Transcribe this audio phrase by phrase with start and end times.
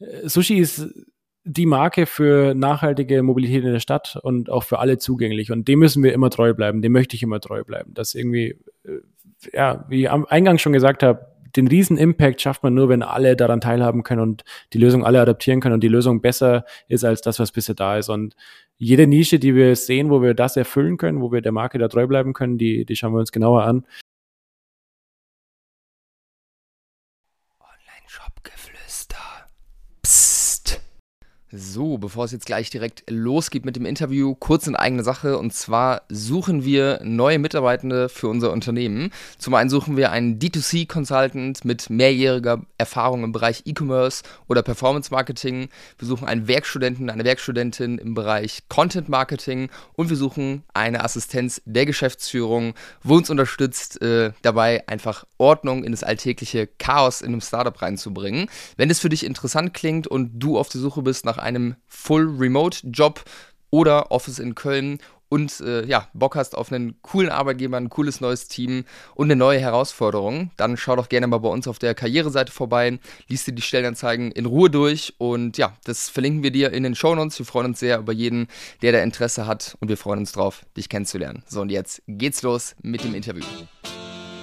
[0.00, 0.86] äh, Sushi ist
[1.44, 5.50] die Marke für nachhaltige Mobilität in der Stadt und auch für alle zugänglich.
[5.50, 6.82] Und dem müssen wir immer treu bleiben.
[6.82, 7.94] Dem möchte ich immer treu bleiben.
[7.94, 9.00] Das irgendwie, äh,
[9.52, 11.26] ja, wie ich am Eingang schon gesagt habe,
[11.56, 15.20] den riesen Impact schafft man nur, wenn alle daran teilhaben können und die Lösung alle
[15.20, 18.10] adaptieren können und die Lösung besser ist als das, was bisher da ist.
[18.10, 18.36] Und
[18.76, 21.88] jede Nische, die wir sehen, wo wir das erfüllen können, wo wir der Marke da
[21.88, 23.86] treu bleiben können, die, die schauen wir uns genauer an.
[30.08, 30.47] Peace.
[31.50, 35.38] So, bevor es jetzt gleich direkt losgeht mit dem Interview, kurz in eigene Sache.
[35.38, 39.10] Und zwar suchen wir neue Mitarbeitende für unser Unternehmen.
[39.38, 45.70] Zum einen suchen wir einen D2C-Consultant mit mehrjähriger Erfahrung im Bereich E-Commerce oder Performance Marketing.
[45.98, 49.70] Wir suchen einen Werkstudenten, eine Werkstudentin im Bereich Content Marketing.
[49.94, 55.92] Und wir suchen eine Assistenz der Geschäftsführung, wo uns unterstützt, äh, dabei einfach Ordnung in
[55.92, 58.50] das alltägliche Chaos in einem Startup reinzubringen.
[58.76, 61.76] Wenn es für dich interessant klingt und du auf der Suche bist nach nach einem
[61.86, 63.24] Full-Remote-Job
[63.70, 68.22] oder Office in Köln und äh, ja, Bock hast auf einen coolen Arbeitgeber, ein cooles
[68.22, 71.94] neues Team und eine neue Herausforderung, dann schau doch gerne mal bei uns auf der
[71.94, 76.72] Karriereseite vorbei, liest dir die Stellenanzeigen in Ruhe durch und ja, das verlinken wir dir
[76.72, 77.38] in den Shownotes.
[77.38, 78.48] Wir freuen uns sehr über jeden,
[78.80, 81.42] der da Interesse hat und wir freuen uns drauf, dich kennenzulernen.
[81.46, 83.44] So und jetzt geht's los mit dem Interview.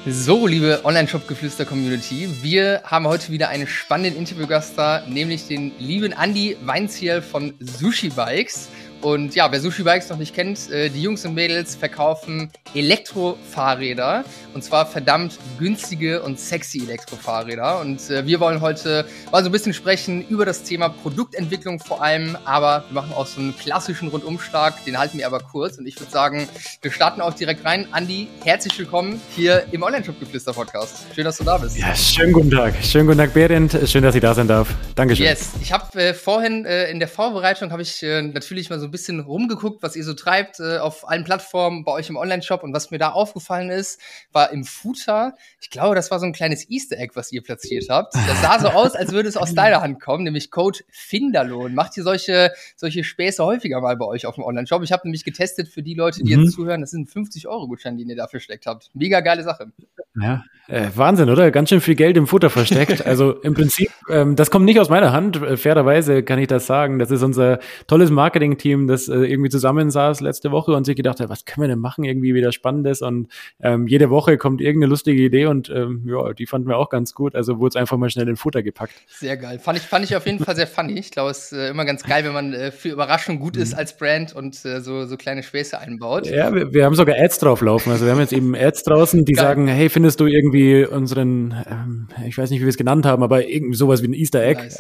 [0.08, 6.56] So, liebe Online-Shop-Geflüster-Community, wir haben heute wieder einen spannenden Interviewgast da, nämlich den lieben Andy
[6.64, 8.70] Weinziel von Sushi Bikes.
[9.06, 14.26] Und ja, wer Sushi Bikes noch nicht kennt, äh, die Jungs und Mädels verkaufen Elektrofahrräder
[14.56, 17.82] und zwar verdammt günstige und sexy Elektrofahrräder.
[17.82, 22.02] Und äh, wir wollen heute mal so ein bisschen sprechen über das Thema Produktentwicklung vor
[22.02, 25.78] allem, aber wir machen auch so einen klassischen Rundumschlag, den halten wir aber kurz.
[25.78, 26.50] Und ich würde sagen,
[26.82, 27.88] wir starten auch direkt rein.
[27.92, 31.14] Andi, herzlich willkommen hier im Online-Shop-Geflüster-Podcast.
[31.14, 31.78] Schön, dass du da bist.
[31.78, 32.74] Ja, schönen guten Tag.
[32.82, 33.78] Schönen guten Tag, Berend.
[33.86, 34.74] Schön, dass ich da sein darf.
[34.96, 35.28] Dankeschön.
[35.28, 38.86] Yes, ich habe äh, vorhin äh, in der Vorbereitung habe ich äh, natürlich mal so
[38.86, 42.64] ein bisschen rumgeguckt, was ihr so treibt äh, auf allen Plattformen bei euch im Online-Shop.
[42.64, 44.00] Und was mir da aufgefallen ist,
[44.32, 47.88] war im Footer, ich glaube, das war so ein kleines Easter Egg, was ihr platziert
[47.90, 48.16] habt.
[48.16, 51.76] Das sah so aus, als würde es aus deiner Hand kommen, nämlich Code Finderlohn.
[51.76, 54.82] Macht ihr solche, solche Späße häufiger mal bei euch auf dem Online-Shop?
[54.84, 56.44] Ich habe nämlich getestet für die Leute, die mhm.
[56.44, 58.90] jetzt zuhören, das sind 50 Euro Gutschein, den ihr dafür steckt habt.
[58.94, 59.72] Mega geile Sache.
[60.20, 61.52] Ja, äh, Wahnsinn, oder?
[61.52, 63.06] Ganz schön viel Geld im Futter versteckt.
[63.16, 65.42] Also im Prinzip, ähm, das kommt nicht aus meiner Hand.
[65.42, 66.98] Äh, fairerweise kann ich das sagen.
[66.98, 71.30] Das ist unser tolles Marketing-Team, das äh, irgendwie zusammensaß letzte Woche und sich gedacht hat,
[71.30, 72.04] was können wir denn machen?
[72.04, 73.02] Irgendwie wieder Spannendes.
[73.02, 73.28] Und
[73.62, 77.14] ähm, jede Woche kommt irgendeine lustige Idee und ähm, ja, die fanden wir auch ganz
[77.14, 77.36] gut.
[77.36, 78.94] Also wurde es einfach mal schnell in Futter gepackt.
[79.08, 79.60] Sehr geil.
[79.60, 81.00] Fand ich, fand ich auf jeden Fall sehr funny.
[81.00, 83.74] Ich glaube, es ist äh, immer ganz geil, wenn man äh, für Überraschung gut ist
[83.74, 83.80] mhm.
[83.80, 86.28] als Brand und äh, so, so kleine Späße einbaut.
[86.28, 87.92] Ja, wir, wir haben sogar Ads drauflaufen.
[87.92, 89.46] Also wir haben jetzt eben Ads draußen, die geil.
[89.46, 93.24] sagen, hey, findest du irgendwie unseren, ähm, ich weiß nicht, wie wir es genannt haben,
[93.24, 94.62] aber irgendwie sowas wie ein Easter Egg.
[94.62, 94.78] Nice.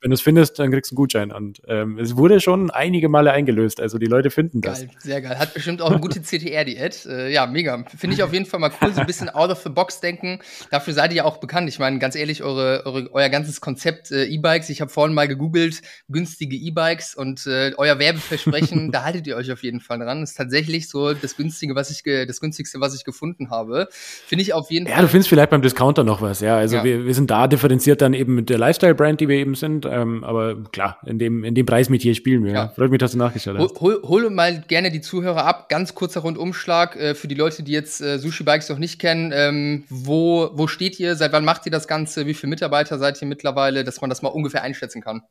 [0.00, 1.32] Wenn du es findest, dann kriegst du einen Gutschein.
[1.32, 3.80] Und ähm, es wurde schon einige Male eingelöst.
[3.80, 4.80] Also die Leute finden das.
[4.80, 5.38] Geil, sehr geil.
[5.38, 7.06] Hat bestimmt auch eine gute CTR-Diät.
[7.06, 7.84] Äh, ja, mega.
[7.96, 10.40] Finde ich auf jeden Fall mal cool, so ein bisschen out of the box denken.
[10.70, 11.68] Dafür seid ihr ja auch bekannt.
[11.68, 15.28] Ich meine, ganz ehrlich, eure, eure, euer ganzes Konzept äh, E-Bikes, ich habe vorhin mal
[15.28, 20.20] gegoogelt, günstige E-Bikes und äh, euer Werbeversprechen, da haltet ihr euch auf jeden Fall dran.
[20.20, 23.88] Das ist tatsächlich so das günstige, was ich das günstigste, was ich gefunden habe.
[23.90, 25.00] Finde ich auf jeden ja, Fall.
[25.00, 26.56] Ja, du findest vielleicht beim Discounter noch was, ja.
[26.56, 26.84] Also ja.
[26.84, 29.89] Wir, wir sind da differenziert dann eben mit der Lifestyle-Brand, die wir eben sind.
[29.90, 32.52] Ähm, aber klar, in dem, in dem Preismetier spielen wir.
[32.52, 32.68] Ja.
[32.68, 33.80] Freut mich, dass du nachgeschaut hast.
[33.80, 35.68] Hol, hol, mal gerne die Zuhörer ab.
[35.68, 39.32] Ganz kurzer Rundumschlag äh, für die Leute, die jetzt äh, Sushi Bikes noch nicht kennen.
[39.34, 41.16] Ähm, wo, wo steht ihr?
[41.16, 42.26] Seit wann macht ihr das Ganze?
[42.26, 45.22] Wie viele Mitarbeiter seid ihr mittlerweile, dass man das mal ungefähr einschätzen kann?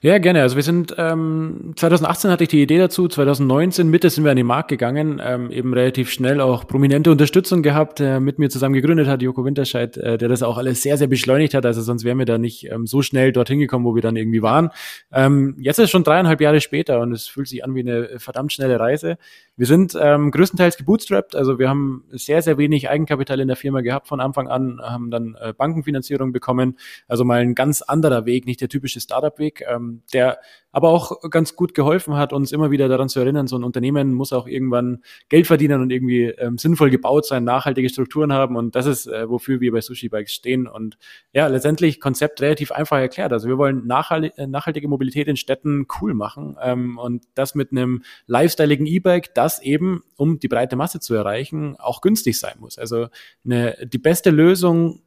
[0.00, 0.42] Ja, gerne.
[0.42, 4.36] Also wir sind ähm, 2018 hatte ich die Idee dazu, 2019 Mitte sind wir an
[4.36, 8.74] den Markt gegangen, ähm, eben relativ schnell auch prominente Unterstützung gehabt, der mit mir zusammen
[8.74, 11.66] gegründet hat, Joko Winterscheid, äh, der das auch alles sehr, sehr beschleunigt hat.
[11.66, 14.42] Also sonst wären wir da nicht ähm, so schnell dorthin gekommen, wo wir dann irgendwie
[14.42, 14.70] waren.
[15.12, 18.18] Ähm, jetzt ist es schon dreieinhalb Jahre später und es fühlt sich an wie eine
[18.18, 19.18] verdammt schnelle Reise.
[19.56, 23.82] Wir sind ähm, größtenteils gebootstrapped, also wir haben sehr, sehr wenig Eigenkapital in der Firma
[23.82, 26.76] gehabt von Anfang an, haben dann äh, Bankenfinanzierung bekommen.
[27.06, 30.38] Also mal ein ganz anderer Weg, nicht der typische Startup-Weg ähm, der
[30.74, 34.12] aber auch ganz gut geholfen hat, uns immer wieder daran zu erinnern, so ein Unternehmen
[34.12, 38.74] muss auch irgendwann Geld verdienen und irgendwie ähm, sinnvoll gebaut sein, nachhaltige Strukturen haben und
[38.74, 40.98] das ist, äh, wofür wir bei Sushi Bikes stehen und
[41.32, 43.32] ja, letztendlich Konzept relativ einfach erklärt.
[43.32, 47.70] Also wir wollen nachhalt äh, nachhaltige Mobilität in Städten cool machen ähm, und das mit
[47.70, 52.78] einem lifestyleigen E-Bike, das eben, um die breite Masse zu erreichen, auch günstig sein muss.
[52.78, 53.06] Also
[53.44, 55.02] eine, die beste Lösung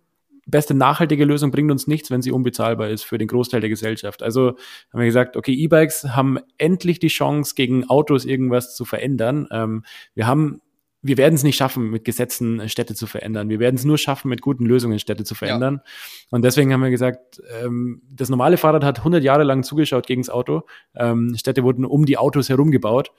[0.47, 4.23] beste nachhaltige Lösung bringt uns nichts, wenn sie unbezahlbar ist für den Großteil der Gesellschaft.
[4.23, 4.49] Also
[4.91, 9.47] haben wir gesagt, okay, E-Bikes haben endlich die Chance, gegen Autos irgendwas zu verändern.
[9.51, 9.83] Ähm,
[10.15, 10.61] wir haben
[11.03, 13.49] wir werden es nicht schaffen, mit Gesetzen äh, Städte zu verändern.
[13.49, 15.81] Wir werden es nur schaffen, mit guten Lösungen Städte zu verändern.
[15.83, 15.91] Ja.
[16.31, 20.21] Und deswegen haben wir gesagt, ähm, das normale Fahrrad hat 100 Jahre lang zugeschaut gegen
[20.21, 20.63] das Auto.
[20.95, 23.11] Ähm, Städte wurden um die Autos herum gebaut.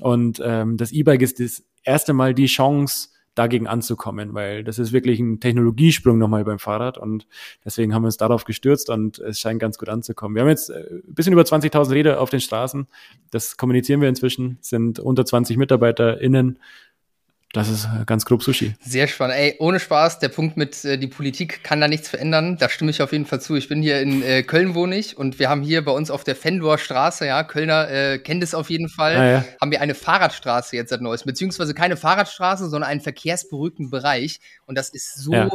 [0.00, 4.92] Und ähm, das E-Bike ist das erste Mal die Chance, dagegen anzukommen, weil das ist
[4.92, 7.26] wirklich ein Technologiesprung nochmal beim Fahrrad und
[7.64, 10.34] deswegen haben wir uns darauf gestürzt und es scheint ganz gut anzukommen.
[10.34, 12.86] Wir haben jetzt äh, ein bisschen über 20.000 Räder auf den Straßen,
[13.30, 16.58] das kommunizieren wir inzwischen, sind unter 20 MitarbeiterInnen
[17.52, 18.74] das ist äh, ganz grob Sushi.
[18.80, 19.36] Sehr spannend.
[19.36, 22.58] Ey, ohne Spaß, der Punkt mit äh, die Politik kann da nichts verändern.
[22.58, 23.56] Da stimme ich auf jeden Fall zu.
[23.56, 26.24] Ich bin hier in äh, Köln wohne ich und wir haben hier bei uns auf
[26.24, 29.44] der Fendor Straße, ja, Kölner äh, kennt es auf jeden Fall, ah, ja.
[29.60, 34.76] haben wir eine Fahrradstraße jetzt seit neues, beziehungsweise keine Fahrradstraße, sondern einen verkehrsberuhigten Bereich und
[34.76, 35.48] das ist so ja.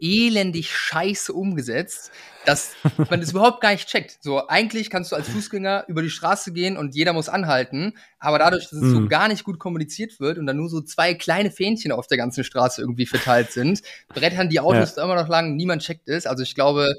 [0.00, 2.12] Elendig scheiße umgesetzt
[2.48, 2.72] dass
[3.10, 4.18] man das überhaupt gar nicht checkt.
[4.22, 8.38] So, eigentlich kannst du als Fußgänger über die Straße gehen und jeder muss anhalten, aber
[8.38, 8.90] dadurch, dass es mm.
[8.90, 9.08] so mhm.
[9.08, 12.44] gar nicht gut kommuniziert wird und dann nur so zwei kleine Fähnchen auf der ganzen
[12.44, 15.04] Straße irgendwie verteilt sind, brettern die Autos ja.
[15.04, 16.26] immer noch lang, niemand checkt es.
[16.26, 16.94] Also ich glaube,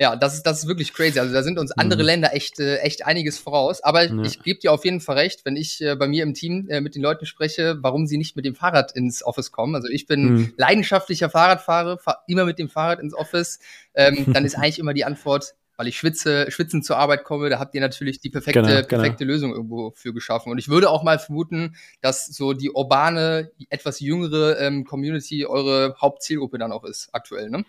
[0.00, 1.18] ja, das ist, das ist wirklich crazy.
[1.18, 2.06] Also da sind uns andere mhm.
[2.06, 3.82] Länder echt, äh, echt einiges voraus.
[3.82, 4.22] Aber ja.
[4.22, 6.80] ich gebe dir auf jeden Fall recht, wenn ich äh, bei mir im Team äh,
[6.80, 9.74] mit den Leuten spreche, warum sie nicht mit dem Fahrrad ins Office kommen.
[9.74, 10.52] Also ich bin mhm.
[10.56, 13.58] leidenschaftlicher Fahrradfahrer, fahr immer mit dem Fahrrad ins Office.
[13.94, 17.58] Ähm, dann ist eigentlich immer die Antwort, weil ich schwitze, schwitzend zur Arbeit komme, da
[17.58, 18.86] habt ihr natürlich die perfekte, genau, genau.
[18.86, 20.52] perfekte Lösung irgendwo für geschaffen.
[20.52, 25.96] Und ich würde auch mal vermuten, dass so die urbane, etwas jüngere ähm, Community eure
[26.00, 27.64] Hauptzielgruppe dann auch ist, aktuell, ne?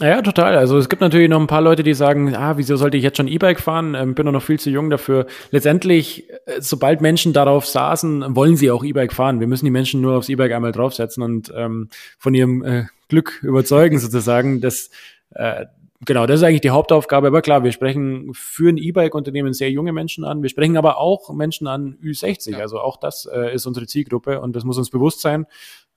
[0.00, 0.56] Ja, total.
[0.56, 3.16] Also es gibt natürlich noch ein paar Leute, die sagen, ah, wieso sollte ich jetzt
[3.16, 3.94] schon E-Bike fahren?
[3.94, 5.26] Ähm, bin doch noch viel zu jung dafür.
[5.52, 9.40] Letztendlich, äh, sobald Menschen darauf saßen, wollen sie auch E-Bike fahren.
[9.40, 11.88] Wir müssen die Menschen nur aufs E-Bike einmal draufsetzen und ähm,
[12.18, 14.60] von ihrem äh, Glück überzeugen sozusagen.
[14.60, 14.90] dass
[15.30, 15.64] äh,
[16.04, 17.28] genau, das ist eigentlich die Hauptaufgabe.
[17.28, 20.42] Aber klar, wir sprechen für ein E-Bike-Unternehmen sehr junge Menschen an.
[20.42, 22.50] Wir sprechen aber auch Menschen an Ü60.
[22.50, 22.58] Ja.
[22.58, 25.46] Also auch das äh, ist unsere Zielgruppe und das muss uns bewusst sein.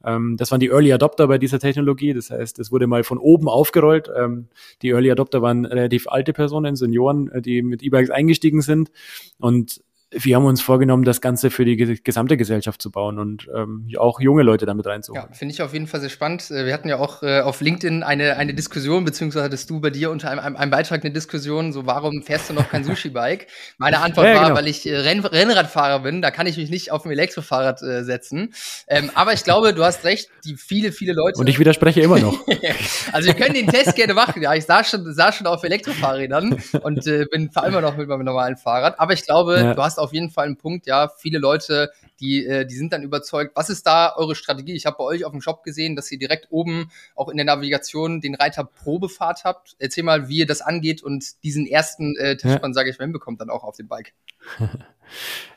[0.03, 2.13] Ähm, das waren die Early Adopter bei dieser Technologie.
[2.13, 4.09] Das heißt, es wurde mal von oben aufgerollt.
[4.15, 4.47] Ähm,
[4.81, 8.91] die Early Adopter waren relativ alte Personen, Senioren, äh, die mit E-Bikes eingestiegen sind.
[9.39, 9.81] Und
[10.11, 14.19] wir haben uns vorgenommen, das Ganze für die gesamte Gesellschaft zu bauen und ähm, auch
[14.19, 15.27] junge Leute damit reinzuholen.
[15.29, 16.49] Ja, finde ich auf jeden Fall sehr spannend.
[16.49, 19.91] Äh, wir hatten ja auch äh, auf LinkedIn eine, eine Diskussion, beziehungsweise hattest du bei
[19.91, 23.47] dir unter einem, einem Beitrag eine Diskussion, so warum fährst du noch kein Sushi-Bike?
[23.77, 24.55] Meine Antwort ja, war, genau.
[24.55, 28.03] weil ich äh, Renn Rennradfahrer bin, da kann ich mich nicht auf ein Elektrofahrrad äh,
[28.03, 28.53] setzen.
[28.87, 31.39] Ähm, aber ich glaube, du hast recht, die viele, viele Leute.
[31.39, 32.39] Und ich widerspreche immer noch.
[33.11, 34.41] also wir können den Test gerne machen.
[34.41, 38.07] Ja, ich saß schon, saß schon auf Elektrofahrrädern und äh, bin fahre immer noch mit
[38.07, 38.99] meinem normalen Fahrrad.
[38.99, 39.73] Aber ich glaube, ja.
[39.75, 43.03] du hast auf jeden Fall einen Punkt, ja, viele Leute, die, äh, die sind dann
[43.03, 43.51] überzeugt.
[43.55, 44.73] Was ist da eure Strategie?
[44.73, 47.45] Ich habe bei euch auf dem Shop gesehen, dass ihr direkt oben auch in der
[47.45, 49.75] Navigation den Reiter Probefahrt habt.
[49.79, 52.79] Erzähl mal, wie ihr das angeht und diesen ersten äh, Touchpoint, ja.
[52.79, 54.13] sage ich mal, hinbekommt dann auch auf dem Bike.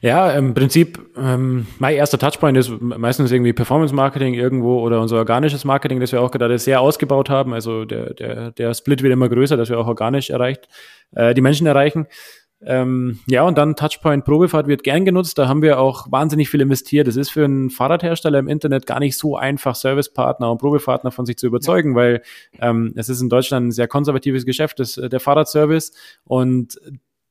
[0.00, 5.18] Ja, im Prinzip, ähm, mein erster Touchpoint ist meistens irgendwie Performance Marketing irgendwo oder unser
[5.18, 7.54] organisches Marketing, das wir auch gerade sehr ausgebaut haben.
[7.54, 10.68] Also der, der, der Split wird immer größer, dass wir auch organisch erreicht,
[11.14, 12.06] äh, die Menschen erreichen.
[12.64, 15.38] Ähm, ja, und dann Touchpoint Probefahrt wird gern genutzt.
[15.38, 17.08] Da haben wir auch wahnsinnig viel investiert.
[17.08, 21.26] Es ist für einen Fahrradhersteller im Internet gar nicht so einfach, Servicepartner und Probefahrtner von
[21.26, 22.22] sich zu überzeugen, weil
[22.60, 25.92] ähm, es ist in Deutschland ein sehr konservatives Geschäft, das, der Fahrradservice.
[26.24, 26.78] Und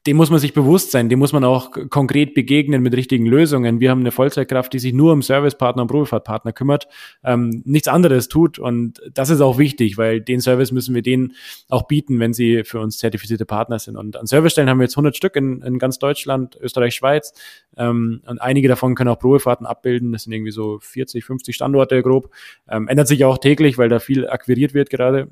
[0.07, 3.79] dem muss man sich bewusst sein, dem muss man auch konkret begegnen mit richtigen Lösungen.
[3.79, 6.87] Wir haben eine Vollzeitkraft, die sich nur um Servicepartner und Probefahrtpartner kümmert,
[7.23, 11.33] ähm, nichts anderes tut und das ist auch wichtig, weil den Service müssen wir denen
[11.69, 13.95] auch bieten, wenn sie für uns zertifizierte Partner sind.
[13.95, 17.33] Und an Servicestellen haben wir jetzt 100 Stück in, in ganz Deutschland, Österreich, Schweiz
[17.77, 20.11] ähm, und einige davon können auch Probefahrten abbilden.
[20.11, 22.31] Das sind irgendwie so 40, 50 Standorte grob.
[22.67, 25.31] Ähm, ändert sich auch täglich, weil da viel akquiriert wird gerade.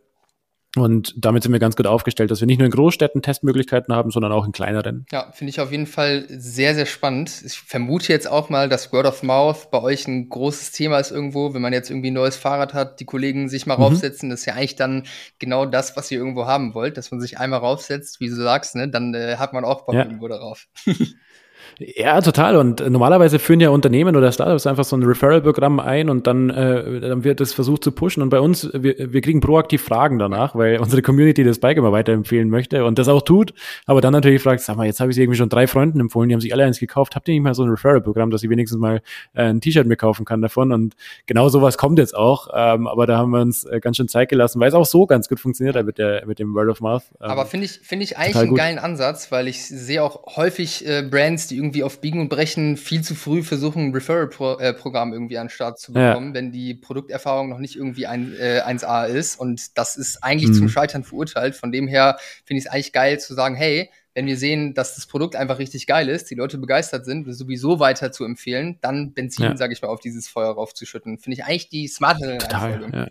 [0.76, 4.12] Und damit sind wir ganz gut aufgestellt, dass wir nicht nur in Großstädten Testmöglichkeiten haben,
[4.12, 5.06] sondern auch in kleineren.
[5.12, 7.42] Ja, finde ich auf jeden Fall sehr, sehr spannend.
[7.44, 11.10] Ich vermute jetzt auch mal, dass Word of Mouth bei euch ein großes Thema ist
[11.10, 11.56] irgendwo.
[11.56, 13.84] Wenn man jetzt irgendwie ein neues Fahrrad hat, die Kollegen sich mal mhm.
[13.84, 15.08] raufsetzen, das ist ja eigentlich dann
[15.40, 18.76] genau das, was ihr irgendwo haben wollt, dass man sich einmal raufsetzt, wie du sagst,
[18.76, 20.04] ne, dann äh, hat man auch Bock ja.
[20.04, 20.68] irgendwo darauf.
[21.78, 22.56] Ja, total.
[22.56, 27.00] Und normalerweise führen ja Unternehmen oder Startups einfach so ein Referral-Programm ein und dann, äh,
[27.02, 28.24] dann wird das versucht zu pushen.
[28.24, 31.92] Und bei uns, wir, wir kriegen proaktiv Fragen danach, weil unsere Community das Bike immer
[31.92, 33.54] weiterempfehlen möchte und das auch tut.
[33.86, 36.30] Aber dann natürlich fragt, sag mal, jetzt habe ich sie irgendwie schon drei Freunden empfohlen,
[36.30, 37.16] die haben sich alle eins gekauft.
[37.16, 39.02] Habt ihr nicht mal so ein Referral-Programm, dass ich wenigstens mal
[39.34, 40.72] äh, ein T-Shirt mir kaufen kann davon?
[40.72, 40.96] Und
[41.28, 42.50] genau sowas kommt jetzt auch.
[42.54, 45.06] Ähm, aber da haben wir uns äh, ganz schön Zeit gelassen, weil es auch so
[45.06, 47.04] ganz gut funktioniert hat mit, der, mit dem Word of Mouth.
[47.22, 50.86] Ähm, aber finde ich, finde ich eigentlich einen geilen Ansatz, weil ich sehe auch häufig
[50.88, 55.14] äh, Brands, die irgendwie irgendwie auf Biegen und Brechen viel zu früh versuchen, ein Referral-Programm
[55.14, 56.34] irgendwie an den Start zu bekommen, ja.
[56.34, 59.40] wenn die Produkterfahrung noch nicht irgendwie ein, äh, 1A ist.
[59.40, 60.56] Und das ist eigentlich mhm.
[60.56, 61.56] zum Scheitern verurteilt.
[61.56, 64.96] Von dem her finde ich es eigentlich geil zu sagen, hey, wenn wir sehen, dass
[64.96, 69.14] das Produkt einfach richtig geil ist, die Leute begeistert sind, sowieso weiter zu empfehlen, dann
[69.14, 69.56] Benzin, ja.
[69.56, 71.20] sage ich mal, auf dieses Feuer raufzuschütten.
[71.20, 72.98] Finde ich eigentlich die smartere Reihenfolge.
[72.98, 73.08] Ja.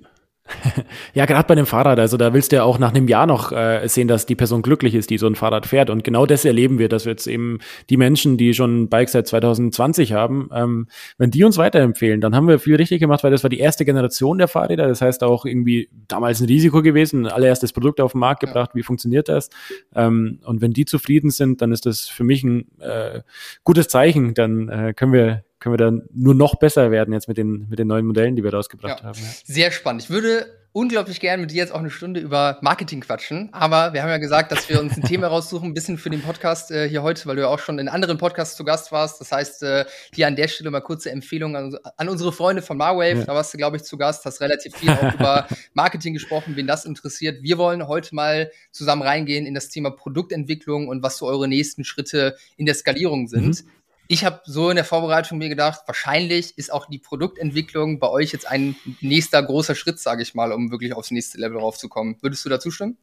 [1.14, 3.52] Ja, gerade bei dem Fahrrad, also da willst du ja auch nach einem Jahr noch
[3.52, 5.90] äh, sehen, dass die Person glücklich ist, die so ein Fahrrad fährt.
[5.90, 7.59] Und genau das erleben wir, dass wir jetzt eben
[7.90, 10.87] die Menschen, die schon ein Bike seit 2020 haben, ähm,
[11.17, 13.85] wenn die uns weiterempfehlen, dann haben wir viel richtig gemacht, weil das war die erste
[13.85, 14.88] Generation der Fahrräder.
[14.88, 18.83] Das heißt auch irgendwie damals ein Risiko gewesen, allererstes Produkt auf den Markt gebracht, wie
[18.83, 19.50] funktioniert das?
[19.95, 23.23] Ähm, und wenn die zufrieden sind, dann ist das für mich ein äh,
[23.64, 24.35] gutes Zeichen.
[24.35, 27.79] Dann äh, können wir können wir dann nur noch besser werden jetzt mit den, mit
[27.79, 29.07] den neuen Modellen, die wir rausgebracht ja.
[29.07, 29.19] haben.
[29.19, 29.29] Ja.
[29.45, 30.03] Sehr spannend.
[30.03, 34.03] Ich würde unglaublich gern mit dir jetzt auch eine Stunde über Marketing quatschen, aber wir
[34.03, 36.88] haben ja gesagt, dass wir uns ein Thema raussuchen, ein bisschen für den Podcast äh,
[36.88, 39.21] hier heute, weil du ja auch schon in anderen Podcasts zu Gast warst.
[39.21, 42.77] Das heißt, äh, hier an der Stelle mal kurze Empfehlung an, an unsere Freunde von
[42.77, 43.19] Marwave.
[43.19, 43.25] Ja.
[43.25, 46.67] Da warst du, glaube ich, zu Gast, hast relativ viel auch über Marketing gesprochen, wen
[46.67, 47.43] das interessiert.
[47.43, 51.83] Wir wollen heute mal zusammen reingehen in das Thema Produktentwicklung und was so eure nächsten
[51.83, 53.65] Schritte in der Skalierung sind.
[53.65, 53.71] Mhm
[54.09, 58.33] ich habe so in der Vorbereitung mir gedacht, wahrscheinlich ist auch die Produktentwicklung bei euch
[58.33, 62.17] jetzt ein nächster großer Schritt, sage ich mal, um wirklich aufs nächste Level raufzukommen.
[62.23, 62.97] Würdest du dazu stimmen?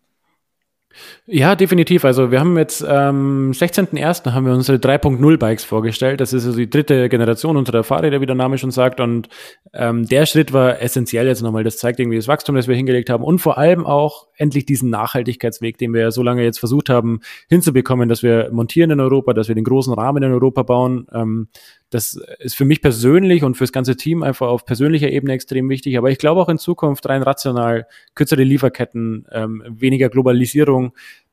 [1.28, 2.06] Ja, definitiv.
[2.06, 4.32] Also wir haben jetzt am ähm, 16.01.
[4.32, 6.22] haben wir unsere 3.0 Bikes vorgestellt.
[6.22, 9.00] Das ist also die dritte Generation unserer Fahrräder, wie der Name schon sagt.
[9.00, 9.28] Und
[9.74, 11.64] ähm, der Schritt war essentiell jetzt nochmal.
[11.64, 14.90] Das zeigt irgendwie das Wachstum, das wir hingelegt haben und vor allem auch endlich diesen
[14.90, 19.34] Nachhaltigkeitsweg, den wir ja so lange jetzt versucht haben hinzubekommen, dass wir montieren in Europa,
[19.34, 21.08] dass wir den großen Rahmen in Europa bauen.
[21.14, 21.48] Ähm,
[21.90, 25.98] das ist für mich persönlich und fürs ganze Team einfach auf persönlicher Ebene extrem wichtig.
[25.98, 30.85] Aber ich glaube auch in Zukunft rein rational, kürzere Lieferketten, ähm, weniger Globalisierung,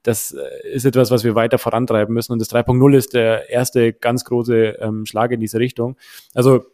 [0.02, 2.32] das äh, ist etwas, was wir weiter vorantreiben müssen.
[2.32, 5.96] Und das 3.0 ist der erste ganz große ähm, Schlag in diese Richtung.
[6.34, 6.64] Also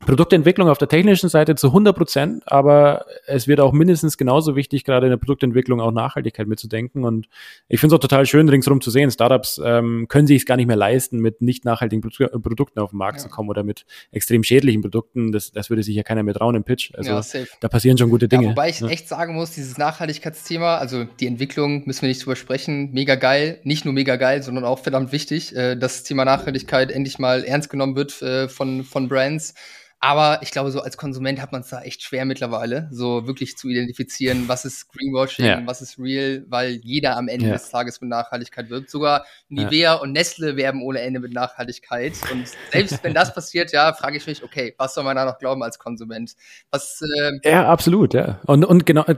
[0.00, 4.84] Produktentwicklung auf der technischen Seite zu 100 Prozent, aber es wird auch mindestens genauso wichtig,
[4.84, 7.04] gerade in der Produktentwicklung auch Nachhaltigkeit mitzudenken.
[7.04, 7.28] Und
[7.68, 9.10] ich finde es auch total schön, ringsherum zu sehen.
[9.10, 12.90] Startups ähm, können sich es gar nicht mehr leisten, mit nicht nachhaltigen Pro Produkten auf
[12.90, 13.24] den Markt ja.
[13.24, 15.32] zu kommen oder mit extrem schädlichen Produkten.
[15.32, 16.94] Das, das würde sich ja keiner mehr trauen im Pitch.
[16.94, 18.44] Also ja, da passieren schon gute Dinge.
[18.44, 18.90] Ja, wobei ich ne?
[18.90, 23.58] echt sagen muss, dieses Nachhaltigkeitsthema, also die Entwicklung müssen wir nicht drüber sprechen, mega geil.
[23.64, 27.42] Nicht nur mega geil, sondern auch verdammt wichtig, äh, dass das Thema Nachhaltigkeit endlich mal
[27.44, 29.54] ernst genommen wird äh, von, von Brands.
[30.00, 33.56] Aber ich glaube, so als Konsument hat man es da echt schwer mittlerweile, so wirklich
[33.56, 35.62] zu identifizieren, was ist Greenwashing, ja.
[35.64, 37.52] was ist real, weil jeder am Ende ja.
[37.54, 38.90] des Tages mit Nachhaltigkeit wirbt.
[38.90, 39.94] Sogar Nivea ja.
[39.94, 42.12] und Nestle werben ohne Ende mit Nachhaltigkeit.
[42.30, 45.38] Und selbst wenn das passiert, ja, frage ich mich, okay, was soll man da noch
[45.38, 46.34] glauben als Konsument?
[46.70, 48.38] Was, äh ja, absolut, ja.
[48.46, 49.16] Und, und genau, äh,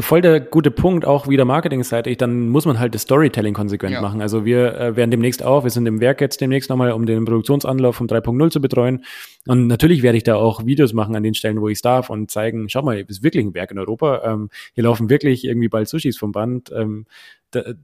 [0.00, 4.20] voll der gute Punkt, auch wieder marketingseitig, dann muss man halt das Storytelling konsequent machen.
[4.20, 7.24] Also wir äh, werden demnächst auch, wir sind im Werk jetzt demnächst nochmal, um den
[7.24, 9.04] Produktionsanlauf vom 3.0 zu betreuen.
[9.46, 12.08] Und natürlich werde ich da auch Videos machen an den Stellen, wo ich es darf
[12.08, 14.22] und zeigen, schau mal, es ist wirklich ein Werk in Europa.
[14.24, 16.72] Ähm, hier laufen wirklich irgendwie bald Sushis vom Band.
[16.74, 17.04] Ähm,
[17.50, 17.74] da,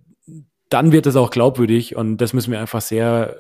[0.70, 3.36] dann wird es auch glaubwürdig und das müssen wir einfach sehr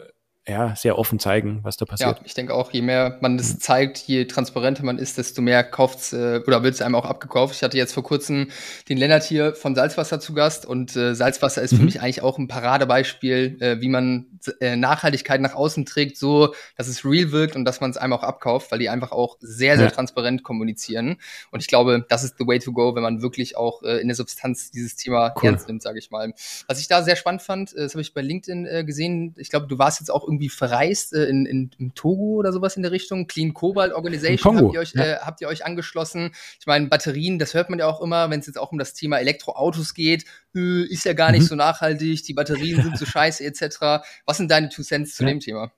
[0.46, 2.18] ja, sehr offen zeigen, was da passiert.
[2.18, 5.64] Ja, ich denke auch, je mehr man das zeigt, je transparenter man ist, desto mehr
[5.64, 7.54] kauft's äh, oder wird es einem auch abgekauft.
[7.54, 8.50] Ich hatte jetzt vor kurzem
[8.90, 11.76] den Lennart hier von Salzwasser zu Gast und äh, Salzwasser ist mhm.
[11.78, 14.26] für mich eigentlich auch ein Paradebeispiel, äh, wie man
[14.60, 18.12] äh, Nachhaltigkeit nach außen trägt, so dass es real wirkt und dass man es einem
[18.12, 19.90] auch abkauft, weil die einfach auch sehr, sehr ja.
[19.92, 21.16] transparent kommunizieren.
[21.52, 24.08] Und ich glaube, das ist the way to go, wenn man wirklich auch äh, in
[24.08, 25.48] der Substanz dieses Thema cool.
[25.50, 26.34] ernst nimmt, sage ich mal.
[26.66, 29.34] Was ich da sehr spannend fand, äh, das habe ich bei LinkedIn äh, gesehen.
[29.38, 32.76] Ich glaube, du warst jetzt auch irgendwie verreist äh, in, in, in Togo oder sowas
[32.76, 33.26] in der Richtung.
[33.26, 35.02] Clean Cobalt Organization habt ihr, euch, ja.
[35.04, 36.32] äh, habt ihr euch angeschlossen.
[36.60, 38.94] Ich meine, Batterien, das hört man ja auch immer, wenn es jetzt auch um das
[38.94, 40.24] Thema Elektroautos geht.
[40.54, 41.48] Äh, ist ja gar nicht mhm.
[41.48, 44.04] so nachhaltig, die Batterien sind so scheiße etc.
[44.26, 45.30] Was sind deine Two Cents zu ja.
[45.30, 45.72] dem Thema?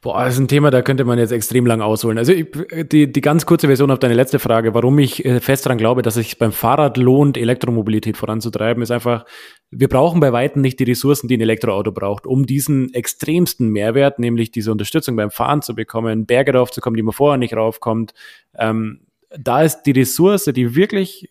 [0.00, 2.18] Boah, das ist ein Thema, da könnte man jetzt extrem lang ausholen.
[2.18, 2.46] Also ich,
[2.90, 6.02] die, die ganz kurze Version auf deine letzte Frage, warum ich äh, fest daran glaube,
[6.02, 9.24] dass es sich beim Fahrrad lohnt, Elektromobilität voranzutreiben, ist einfach,
[9.70, 14.18] wir brauchen bei Weitem nicht die Ressourcen, die ein Elektroauto braucht, um diesen extremsten Mehrwert,
[14.18, 18.14] nämlich diese Unterstützung beim Fahren zu bekommen, Berge raufzukommen, die man vorher nicht raufkommt.
[18.56, 19.00] Ähm,
[19.36, 21.28] da ist die Ressource, die wirklich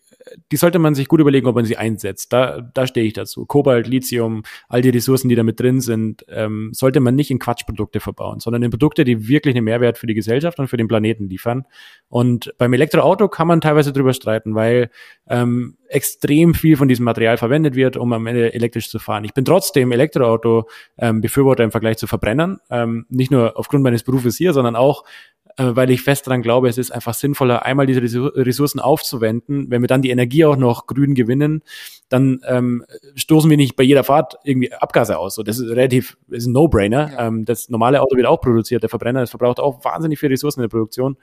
[0.52, 2.32] die sollte man sich gut überlegen, ob man sie einsetzt.
[2.32, 3.46] Da, da stehe ich dazu.
[3.46, 7.38] Kobalt, Lithium, all die Ressourcen, die da mit drin sind, ähm, sollte man nicht in
[7.38, 10.88] Quatschprodukte verbauen, sondern in Produkte, die wirklich einen Mehrwert für die Gesellschaft und für den
[10.88, 11.64] Planeten liefern.
[12.08, 14.90] Und beim Elektroauto kann man teilweise drüber streiten, weil
[15.28, 19.24] ähm, extrem viel von diesem Material verwendet wird, um am Ende elektrisch zu fahren.
[19.24, 22.58] Ich bin trotzdem Elektroauto ähm, Befürworter im Vergleich zu Verbrennern.
[22.70, 25.04] Ähm, nicht nur aufgrund meines Berufes hier, sondern auch
[25.56, 29.70] weil ich fest daran glaube, es ist einfach sinnvoller, einmal diese Ressourcen aufzuwenden.
[29.70, 31.62] Wenn wir dann die Energie auch noch grün gewinnen,
[32.08, 32.84] dann ähm,
[33.14, 35.34] stoßen wir nicht bei jeder Fahrt irgendwie Abgase aus.
[35.34, 37.12] So, das ist relativ, das ist ein No-Brainer.
[37.12, 37.26] Ja.
[37.26, 40.60] Ähm, das normale Auto wird auch produziert, der Verbrenner, das verbraucht auch wahnsinnig viel Ressourcen
[40.60, 41.16] in der Produktion.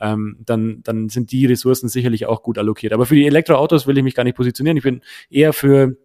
[0.00, 2.92] Ähm, dann, dann sind die Ressourcen sicherlich auch gut allokiert.
[2.92, 4.76] Aber für die Elektroautos will ich mich gar nicht positionieren.
[4.76, 5.96] Ich bin eher für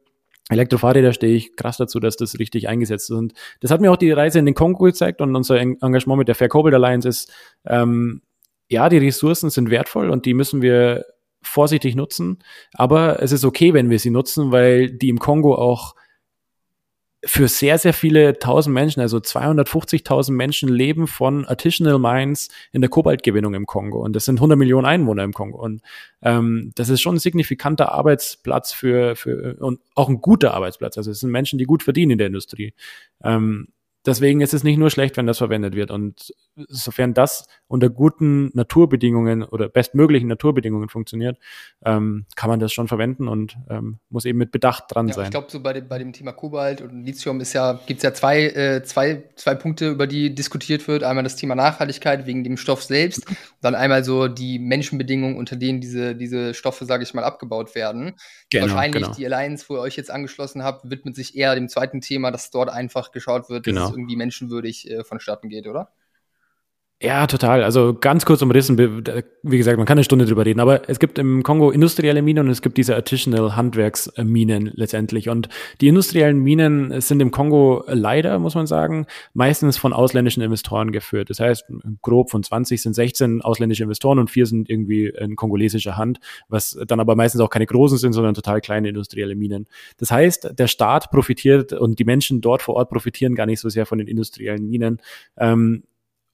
[0.49, 3.15] Elektrofahrräder stehe ich krass dazu, dass das richtig eingesetzt ist.
[3.15, 6.27] Und das hat mir auch die Reise in den Kongo gezeigt und unser Engagement mit
[6.27, 7.31] der Fair Cobalt Alliance ist,
[7.65, 8.21] ähm,
[8.67, 11.05] ja, die Ressourcen sind wertvoll und die müssen wir
[11.41, 12.39] vorsichtig nutzen.
[12.73, 15.95] Aber es ist okay, wenn wir sie nutzen, weil die im Kongo auch
[17.25, 22.89] für sehr, sehr viele tausend Menschen, also 250.000 Menschen leben von Artisanal Mines in der
[22.89, 24.01] Kobaltgewinnung im Kongo.
[24.03, 25.61] Und das sind 100 Millionen Einwohner im Kongo.
[25.61, 25.81] Und
[26.21, 30.97] ähm, das ist schon ein signifikanter Arbeitsplatz für, für und auch ein guter Arbeitsplatz.
[30.97, 32.73] Also es sind Menschen, die gut verdienen in der Industrie.
[33.23, 33.69] Ähm,
[34.05, 35.91] deswegen ist es nicht nur schlecht, wenn das verwendet wird.
[35.91, 41.37] Und sofern das unter guten Naturbedingungen oder bestmöglichen Naturbedingungen funktioniert,
[41.83, 45.25] ähm, kann man das schon verwenden und ähm, muss eben mit Bedacht dran ja, sein.
[45.25, 48.03] Ich glaube, so bei dem, bei dem Thema Kobalt und Lithium ist ja, gibt es
[48.03, 51.03] ja zwei, äh, zwei, zwei Punkte, über die diskutiert wird.
[51.03, 53.25] Einmal das Thema Nachhaltigkeit wegen dem Stoff selbst,
[53.61, 58.13] dann einmal so die Menschenbedingungen, unter denen diese, diese Stoffe, sage ich mal, abgebaut werden.
[58.49, 59.15] Genau, Wahrscheinlich genau.
[59.15, 62.51] die Alliance, wo ihr euch jetzt angeschlossen habt, widmet sich eher dem zweiten Thema, dass
[62.51, 63.92] dort einfach geschaut wird, genau.
[63.93, 65.91] Irgendwie menschenwürdig äh, vonstatten geht, oder?
[67.03, 67.65] Ja, total.
[67.65, 71.19] Also ganz kurz umrissen, wie gesagt, man kann eine Stunde drüber reden, aber es gibt
[71.19, 75.27] im Kongo industrielle Minen und es gibt diese Artisanal Handwerksminen letztendlich.
[75.27, 75.49] Und
[75.81, 81.29] die industriellen Minen sind im Kongo leider, muss man sagen, meistens von ausländischen Investoren geführt.
[81.29, 81.65] Das heißt,
[82.01, 86.79] grob von 20 sind 16 ausländische Investoren und vier sind irgendwie in kongolesischer Hand, was
[86.87, 89.67] dann aber meistens auch keine großen sind, sondern total kleine industrielle Minen.
[89.97, 93.67] Das heißt, der Staat profitiert und die Menschen dort vor Ort profitieren gar nicht so
[93.67, 95.01] sehr von den industriellen Minen.
[95.35, 95.83] Ähm,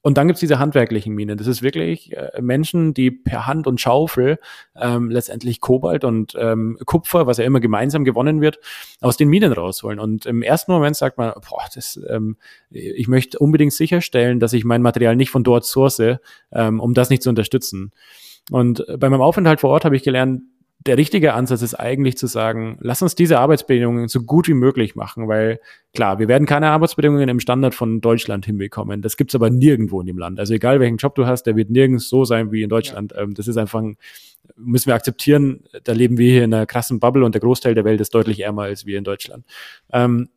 [0.02, 1.36] und dann gibt's diese handwerklichen Minen.
[1.36, 4.38] Das ist wirklich äh, Menschen, die per Hand und Schaufel
[4.74, 8.58] ähm, letztendlich Kobalt und ähm, Kupfer, was ja immer gemeinsam gewonnen wird,
[9.00, 9.98] aus den Minen rausholen.
[9.98, 12.36] Und im ersten Moment sagt man, boah, das, ähm,
[12.70, 16.18] ich möchte unbedingt sicherstellen, dass ich mein Material nicht von dort source,
[16.52, 17.92] ähm, um das nicht zu unterstützen.
[18.50, 20.42] Und bei meinem Aufenthalt vor Ort habe ich gelernt,
[20.86, 24.96] der richtige Ansatz ist eigentlich zu sagen, lass uns diese Arbeitsbedingungen so gut wie möglich
[24.96, 25.60] machen, weil
[25.94, 29.02] klar, wir werden keine Arbeitsbedingungen im Standard von Deutschland hinbekommen.
[29.02, 30.38] Das gibt's aber nirgendwo in dem Land.
[30.38, 33.12] Also egal welchen Job du hast, der wird nirgends so sein wie in Deutschland.
[33.12, 33.20] Ja.
[33.22, 33.82] Ähm, das ist einfach,
[34.56, 37.84] müssen wir akzeptieren, da leben wir hier in einer krassen Bubble und der Großteil der
[37.84, 39.44] Welt ist deutlich ärmer als wir in Deutschland.
[39.92, 40.30] Ähm,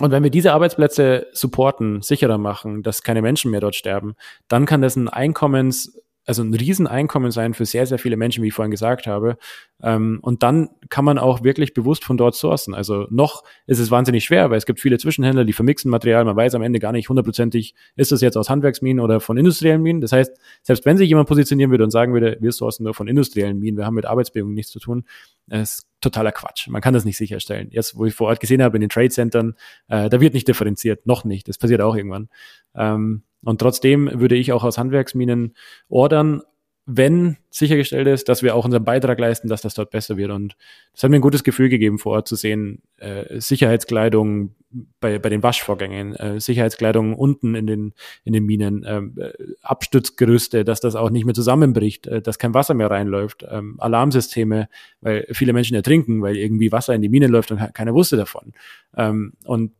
[0.00, 4.14] und wenn wir diese Arbeitsplätze supporten, sicherer machen, dass keine Menschen mehr dort sterben,
[4.48, 8.48] dann kann das ein Einkommens also ein Rieseneinkommen sein für sehr, sehr viele Menschen, wie
[8.48, 9.38] ich vorhin gesagt habe.
[9.82, 12.74] Ähm, und dann kann man auch wirklich bewusst von dort sourcen.
[12.74, 16.24] Also noch ist es wahnsinnig schwer, weil es gibt viele Zwischenhändler, die vermixen Material.
[16.24, 19.82] Man weiß am Ende gar nicht hundertprozentig, ist das jetzt aus Handwerksminen oder von industriellen
[19.82, 20.00] Minen.
[20.00, 23.06] Das heißt, selbst wenn sich jemand positionieren würde und sagen würde, wir sourcen nur von
[23.06, 25.04] industriellen Minen, wir haben mit Arbeitsbedingungen nichts zu tun,
[25.48, 26.68] ist totaler Quatsch.
[26.68, 27.68] Man kann das nicht sicherstellen.
[27.70, 29.54] Jetzt, wo ich vor Ort gesehen habe in den Trade Centern,
[29.88, 31.48] äh, da wird nicht differenziert, noch nicht.
[31.48, 32.28] Das passiert auch irgendwann.
[32.74, 35.54] Ähm, und trotzdem würde ich auch aus Handwerksminen
[35.88, 36.42] ordern,
[36.86, 40.30] wenn sichergestellt ist, dass wir auch unseren Beitrag leisten, dass das dort besser wird.
[40.30, 40.56] Und
[40.92, 44.54] das hat mir ein gutes Gefühl gegeben, vor Ort zu sehen, äh, Sicherheitskleidung
[45.00, 49.32] bei, bei den Waschvorgängen, äh, Sicherheitskleidung unten in den, in den Minen, ähm, äh,
[49.62, 54.68] Abstützgerüste, dass das auch nicht mehr zusammenbricht, äh, dass kein Wasser mehr reinläuft, ähm, Alarmsysteme,
[55.00, 58.52] weil viele Menschen ertrinken, weil irgendwie Wasser in die Minen läuft und keiner wusste davon.
[58.96, 59.72] Ähm, und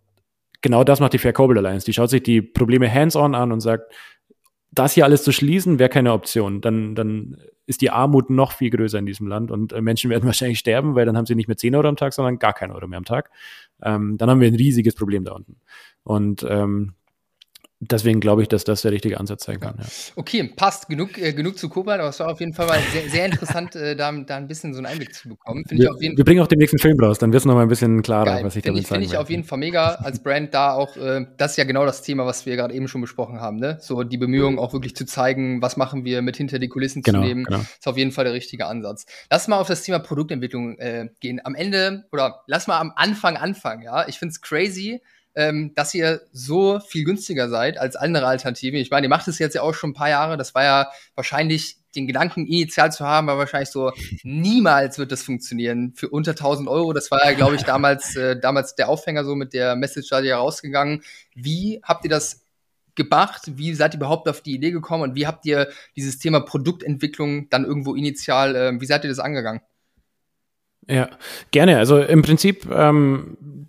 [0.61, 1.85] genau das macht die Fair Cobalt Alliance.
[1.85, 3.92] Die schaut sich die Probleme hands-on an und sagt,
[4.73, 6.61] das hier alles zu schließen, wäre keine Option.
[6.61, 10.25] Dann, dann ist die Armut noch viel größer in diesem Land und äh, Menschen werden
[10.27, 12.71] wahrscheinlich sterben, weil dann haben sie nicht mehr 10 Euro am Tag, sondern gar kein
[12.71, 13.31] Euro mehr am Tag.
[13.83, 15.57] Ähm, dann haben wir ein riesiges Problem da unten.
[16.03, 16.95] Und ähm,
[17.80, 19.76] deswegen glaube ich, dass das der richtige Ansatz sein kann.
[19.78, 19.84] Ja.
[20.16, 20.88] Okay, passt.
[20.88, 23.76] Genug, äh, genug zu Kobalt, aber es war auf jeden Fall mal sehr, sehr interessant,
[23.76, 25.64] äh, da, da ein bisschen so einen Einblick zu bekommen.
[25.68, 28.26] Wir, wir bringen auch den nächsten Film raus, dann wird es nochmal ein bisschen klarer,
[28.26, 28.44] Geil.
[28.44, 31.26] was ich damit ich, Finde ich auf jeden Fall mega als Brand da auch, äh,
[31.36, 33.78] das ist ja genau das Thema, was wir gerade eben schon besprochen haben, ne?
[33.80, 37.20] So die Bemühungen auch wirklich zu zeigen, was machen wir mit hinter die Kulissen genau,
[37.20, 37.60] zu nehmen, genau.
[37.60, 39.06] ist auf jeden Fall der richtige Ansatz.
[39.30, 41.40] Lass mal auf das Thema Produktentwicklung äh, gehen.
[41.44, 44.08] Am Ende, oder lass mal am Anfang anfangen, ja?
[44.08, 45.02] Ich finde es crazy,
[45.37, 48.81] ähm, dass ihr so viel günstiger seid als andere Alternativen.
[48.81, 50.37] Ich meine, ihr macht es jetzt ja auch schon ein paar Jahre.
[50.38, 55.22] Das war ja wahrscheinlich den Gedanken initial zu haben, war wahrscheinlich so, niemals wird das
[55.22, 56.92] funktionieren für unter 1000 Euro.
[56.92, 60.20] Das war ja, glaube ich, damals, äh, damals der Aufhänger so mit der Message da
[60.37, 61.03] rausgegangen.
[61.35, 62.42] Wie habt ihr das
[62.94, 63.42] gemacht?
[63.46, 67.49] Wie seid ihr überhaupt auf die Idee gekommen und wie habt ihr dieses Thema Produktentwicklung
[67.51, 69.61] dann irgendwo initial, äh, wie seid ihr das angegangen?
[70.88, 71.11] Ja,
[71.51, 71.79] gerne.
[71.79, 73.68] Also im Prinzip ähm,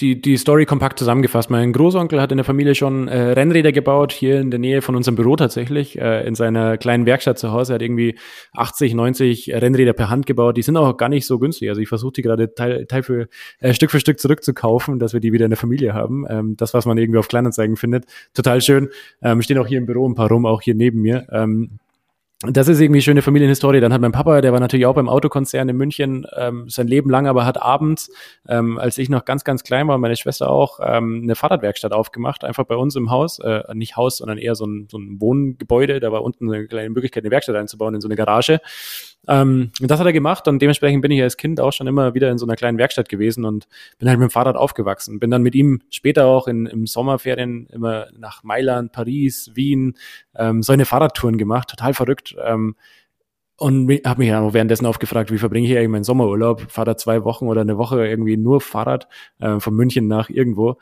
[0.00, 1.48] die, die Story kompakt zusammengefasst.
[1.48, 4.94] Mein Großonkel hat in der Familie schon äh, Rennräder gebaut, hier in der Nähe von
[4.94, 7.72] unserem Büro tatsächlich, äh, in seiner kleinen Werkstatt zu Hause.
[7.72, 8.18] Er hat irgendwie
[8.52, 10.58] 80, 90 Rennräder per Hand gebaut.
[10.58, 11.70] Die sind auch gar nicht so günstig.
[11.70, 13.28] Also ich versuche die gerade Teil, Teil für,
[13.60, 16.26] äh, Stück für Stück zurückzukaufen, dass wir die wieder in der Familie haben.
[16.28, 18.04] Ähm, das, was man irgendwie auf Kleinanzeigen findet.
[18.34, 18.90] Total schön.
[19.22, 21.26] Ähm, stehen auch hier im Büro ein paar rum, auch hier neben mir.
[21.32, 21.78] Ähm,
[22.42, 23.80] das ist irgendwie schöne Familienhistorie.
[23.80, 27.08] Dann hat mein Papa, der war natürlich auch beim Autokonzern in München, ähm, sein Leben
[27.08, 28.10] lang, aber hat abends,
[28.46, 32.44] ähm, als ich noch ganz, ganz klein war, meine Schwester auch, ähm, eine Fahrradwerkstatt aufgemacht,
[32.44, 35.98] einfach bei uns im Haus, äh, nicht Haus, sondern eher so ein, so ein Wohngebäude.
[35.98, 38.60] Da war unten eine kleine Möglichkeit, eine Werkstatt einzubauen in so eine Garage.
[39.28, 42.14] Ähm, und das hat er gemacht und dementsprechend bin ich als Kind auch schon immer
[42.14, 43.66] wieder in so einer kleinen Werkstatt gewesen und
[43.98, 45.18] bin halt mit dem Fahrrad aufgewachsen.
[45.18, 49.94] Bin dann mit ihm später auch in, im Sommerferien immer nach Mailand, Paris, Wien,
[50.36, 52.25] ähm, so eine Fahrradtouren gemacht, total verrückt.
[52.42, 52.76] Ähm,
[53.58, 56.70] und habe mich ja währenddessen aufgefragt, wie verbringe ich eigentlich meinen Sommerurlaub?
[56.70, 59.08] Fahre da zwei Wochen oder eine Woche irgendwie nur Fahrrad
[59.38, 60.76] äh, von München nach irgendwo.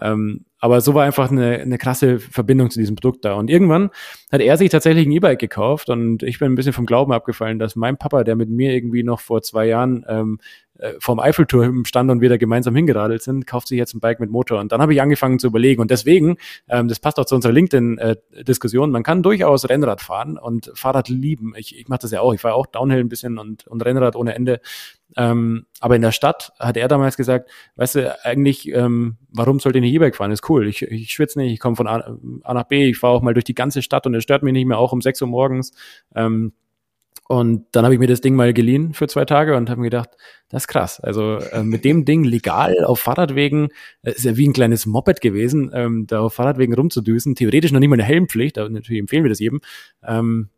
[0.00, 3.34] Ähm, aber so war einfach eine, eine krasse Verbindung zu diesem Produkt da.
[3.34, 3.90] Und irgendwann
[4.30, 7.58] hat er sich tatsächlich ein E-Bike gekauft und ich bin ein bisschen vom Glauben abgefallen,
[7.58, 10.38] dass mein Papa, der mit mir irgendwie noch vor zwei Jahren ähm,
[10.80, 14.20] äh, vom Eiffelturm stand und wir da gemeinsam hingeradelt sind, kauft sich jetzt ein Bike
[14.20, 14.60] mit Motor.
[14.60, 15.80] Und dann habe ich angefangen zu überlegen.
[15.80, 16.36] Und deswegen,
[16.68, 21.54] ähm, das passt auch zu unserer LinkedIn-Diskussion, man kann durchaus Rennrad fahren und Fahrrad lieben.
[21.56, 22.34] Ich, ich mache das ja auch.
[22.34, 24.60] Ich fahre auch Downhill ein bisschen und, und Rennrad ohne Ende.
[25.16, 29.78] Ähm, aber in der Stadt hat er damals gesagt, weißt du, eigentlich, ähm, warum sollte
[29.78, 30.30] ich nicht E-Bike fahren?
[30.30, 30.68] Ist cool.
[30.68, 32.16] Ich, ich schwitze nicht, ich komme von A,
[32.52, 34.66] nach B, ich fahre auch mal durch die ganze Stadt und es stört mich nicht
[34.66, 35.72] mehr, auch um 6 Uhr morgens.
[36.14, 36.52] Ähm,
[37.30, 39.86] und dann habe ich mir das Ding mal geliehen für zwei Tage und habe mir
[39.86, 40.10] gedacht,
[40.48, 40.98] das ist krass.
[40.98, 43.68] Also äh, mit dem Ding legal auf Fahrradwegen,
[44.02, 47.36] äh, ist ja wie ein kleines Moped gewesen, ähm, da auf Fahrradwegen rumzudüsen.
[47.36, 49.60] Theoretisch noch nicht mal eine Helmpflicht, aber natürlich empfehlen wir das jedem.
[50.04, 50.48] Ähm,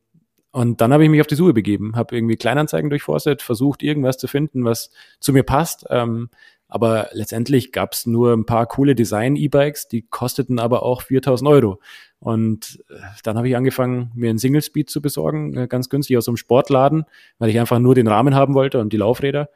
[0.52, 4.18] und dann habe ich mich auf die Suche begeben, habe irgendwie Kleinanzeigen durchforstet, versucht irgendwas
[4.18, 5.86] zu finden, was zu mir passt.
[5.88, 6.28] Ähm,
[6.68, 11.80] aber letztendlich gab es nur ein paar coole Design-E-Bikes, die kosteten aber auch 4000 Euro.
[12.18, 16.16] Und äh, dann habe ich angefangen, mir einen Single Speed zu besorgen, äh, ganz günstig
[16.18, 17.04] aus einem Sportladen,
[17.38, 19.48] weil ich einfach nur den Rahmen haben wollte und die Laufräder.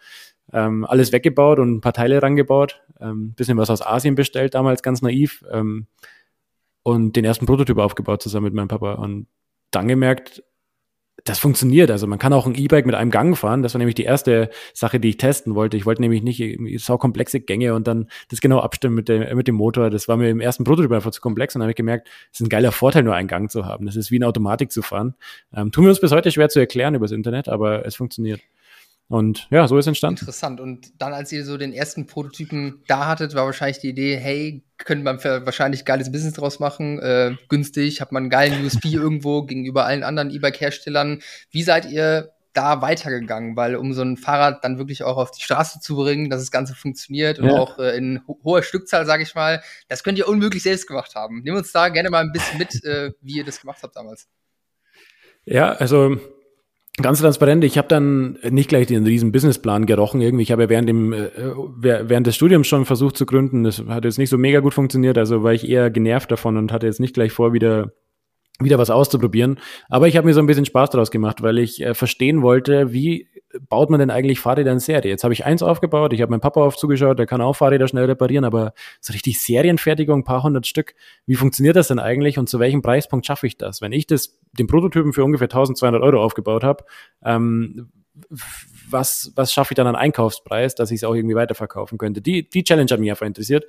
[0.52, 4.82] Ähm, alles weggebaut und ein paar Teile rangebaut, ähm, bisschen was aus Asien bestellt, damals
[4.82, 5.44] ganz naiv.
[5.50, 5.86] Ähm,
[6.82, 8.94] und den ersten Prototyp aufgebaut zusammen mit meinem Papa.
[8.94, 9.26] Und
[9.70, 10.42] dann gemerkt,
[11.24, 11.90] das funktioniert.
[11.90, 13.62] Also man kann auch ein E-Bike mit einem Gang fahren.
[13.62, 15.76] Das war nämlich die erste Sache, die ich testen wollte.
[15.76, 19.48] Ich wollte nämlich nicht so komplexe Gänge und dann das genau abstimmen mit, dem mit
[19.48, 19.90] dem Motor.
[19.90, 22.40] Das war mir im ersten Prototyp einfach zu komplex und dann habe ich gemerkt, es
[22.40, 23.86] ist ein geiler Vorteil, nur einen Gang zu haben.
[23.86, 25.14] Das ist wie eine Automatik zu fahren.
[25.54, 28.40] Ähm, tun wir uns bis heute schwer zu erklären übers Internet, aber es funktioniert.
[29.08, 30.20] Und ja, so ist entstanden.
[30.20, 30.60] Interessant.
[30.60, 34.64] Und dann, als ihr so den ersten Prototypen da hattet, war wahrscheinlich die Idee, hey,
[34.78, 39.44] könnte man wahrscheinlich geiles Business draus machen, äh, günstig, hat man einen geilen USP irgendwo
[39.44, 41.20] gegenüber allen anderen E-Bike-Herstellern.
[41.50, 43.56] Wie seid ihr da weitergegangen?
[43.56, 46.50] Weil um so ein Fahrrad dann wirklich auch auf die Straße zu bringen, dass das
[46.50, 47.58] Ganze funktioniert und ja.
[47.58, 51.14] auch äh, in ho hoher Stückzahl, sage ich mal, das könnt ihr unmöglich selbst gemacht
[51.14, 51.42] haben.
[51.42, 54.26] Nehmen uns da gerne mal ein bisschen mit, äh, wie ihr das gemacht habt damals.
[55.44, 56.18] Ja, also
[57.02, 60.42] Ganz transparent, ich habe dann nicht gleich den riesen Businessplan gerochen irgendwie.
[60.42, 61.28] Ich habe ja während dem äh,
[61.76, 63.64] während des Studiums schon versucht zu gründen.
[63.64, 66.72] Das hat jetzt nicht so mega gut funktioniert, also war ich eher genervt davon und
[66.72, 67.92] hatte jetzt nicht gleich vor, wieder
[68.60, 69.58] wieder was auszuprobieren.
[69.88, 72.92] Aber ich habe mir so ein bisschen Spaß daraus gemacht, weil ich äh, verstehen wollte,
[72.92, 73.28] wie
[73.68, 75.10] baut man denn eigentlich Fahrräder in Serie?
[75.10, 77.88] Jetzt habe ich eins aufgebaut, ich habe meinem Papa auf zugeschaut, der kann auch Fahrräder
[77.88, 80.94] schnell reparieren, aber so richtig Serienfertigung, ein paar hundert Stück,
[81.26, 83.80] wie funktioniert das denn eigentlich und zu welchem Preispunkt schaffe ich das?
[83.80, 86.84] Wenn ich das, den Prototypen für ungefähr 1200 Euro aufgebaut habe,
[87.24, 87.90] ähm,
[88.88, 92.20] was, was schaffe ich dann an Einkaufspreis, dass ich es auch irgendwie weiterverkaufen könnte.
[92.20, 93.64] Die, die Challenge hat mich einfach interessiert.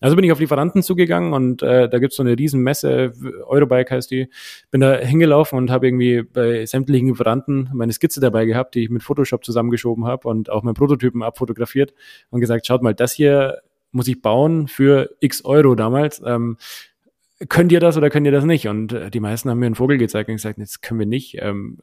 [0.00, 3.12] Also bin ich auf Lieferanten zugegangen und äh, da gibt's so eine riesen Messe,
[3.46, 4.28] Eurobike heißt die.
[4.70, 8.90] Bin da hingelaufen und habe irgendwie bei sämtlichen Lieferanten meine Skizze dabei gehabt, die ich
[8.90, 11.92] mit Photoshop zusammengeschoben habe und auch meinen Prototypen abfotografiert
[12.30, 13.58] und gesagt, schaut mal, das hier
[13.92, 16.22] muss ich bauen für x Euro damals.
[16.24, 16.56] Ähm,
[17.48, 18.68] könnt ihr das oder könnt ihr das nicht?
[18.68, 21.36] Und äh, die meisten haben mir einen Vogel gezeigt und gesagt, das können wir nicht.
[21.40, 21.78] Ähm,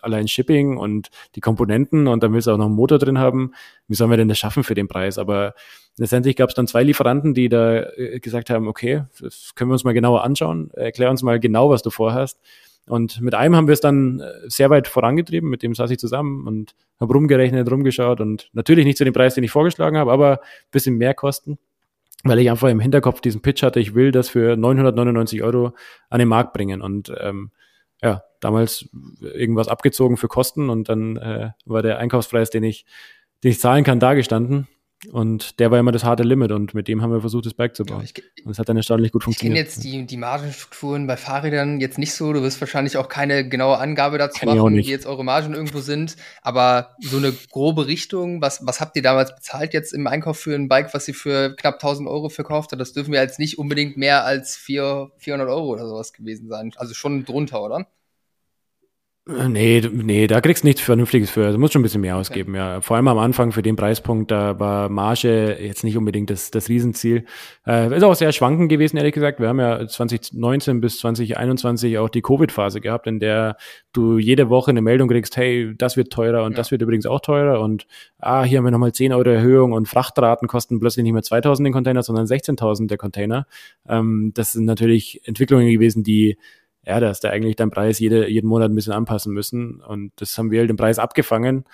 [0.00, 3.52] allein Shipping und die Komponenten und dann willst du auch noch einen Motor drin haben.
[3.88, 5.18] Wie sollen wir denn das schaffen für den Preis?
[5.18, 5.54] Aber
[5.98, 9.74] letztendlich gab es dann zwei Lieferanten, die da äh, gesagt haben, okay, das können wir
[9.74, 10.70] uns mal genauer anschauen.
[10.74, 12.40] Erklär uns mal genau, was du vorhast.
[12.86, 15.98] Und mit einem haben wir es dann äh, sehr weit vorangetrieben, mit dem saß ich
[15.98, 20.12] zusammen und habe rumgerechnet, rumgeschaut und natürlich nicht zu dem Preis, den ich vorgeschlagen habe,
[20.12, 21.58] aber bisschen mehr kosten
[22.22, 25.74] weil ich einfach im Hinterkopf diesen Pitch hatte, ich will das für 999 Euro
[26.08, 26.80] an den Markt bringen.
[26.80, 27.50] Und ähm,
[28.02, 28.88] ja, damals
[29.20, 32.84] irgendwas abgezogen für Kosten und dann äh, war der Einkaufspreis, den ich,
[33.42, 34.68] den ich zahlen kann, da gestanden.
[35.10, 37.74] Und der war immer das harte Limit und mit dem haben wir versucht, das Bike
[37.74, 38.00] zu bauen.
[38.00, 39.68] Ja, ich, und es hat dann erstaunlich gut funktioniert.
[39.68, 42.32] Ich kenne jetzt die, die Margenstrukturen bei Fahrrädern jetzt nicht so.
[42.32, 46.16] Du wirst wahrscheinlich auch keine genaue Angabe dazu machen, wie jetzt eure Margen irgendwo sind.
[46.42, 50.54] Aber so eine grobe Richtung, was, was habt ihr damals bezahlt jetzt im Einkauf für
[50.54, 52.80] ein Bike, was ihr für knapp 1000 Euro verkauft habt?
[52.80, 56.72] Das dürfen wir jetzt nicht unbedingt mehr als 4, 400 Euro oder sowas gewesen sein.
[56.76, 57.88] Also schon drunter, oder?
[59.28, 61.52] Äh, nee, nee, da kriegst du nichts Vernünftiges für.
[61.52, 62.58] Du musst schon ein bisschen mehr ausgeben, okay.
[62.58, 62.80] ja.
[62.80, 66.68] Vor allem am Anfang für den Preispunkt, da war Marge jetzt nicht unbedingt das, das
[66.68, 67.24] Riesenziel.
[67.64, 69.38] Äh, ist auch sehr schwankend gewesen, ehrlich gesagt.
[69.38, 73.56] Wir haben ja 2019 bis 2021 auch die Covid-Phase gehabt, in der
[73.92, 76.56] du jede Woche eine Meldung kriegst, hey, das wird teurer und ja.
[76.56, 77.86] das wird übrigens auch teurer und
[78.18, 81.66] ah, hier haben wir nochmal 10 Euro Erhöhung und Frachtraten kosten plötzlich nicht mehr 2000
[81.66, 83.46] den Container, sondern 16.000 der Container.
[83.88, 86.38] Ähm, das sind natürlich Entwicklungen gewesen, die
[86.86, 89.80] ja, da hast du eigentlich deinen Preis jede, jeden Monat ein bisschen anpassen müssen.
[89.80, 91.64] Und das haben wir halt den Preis abgefangen,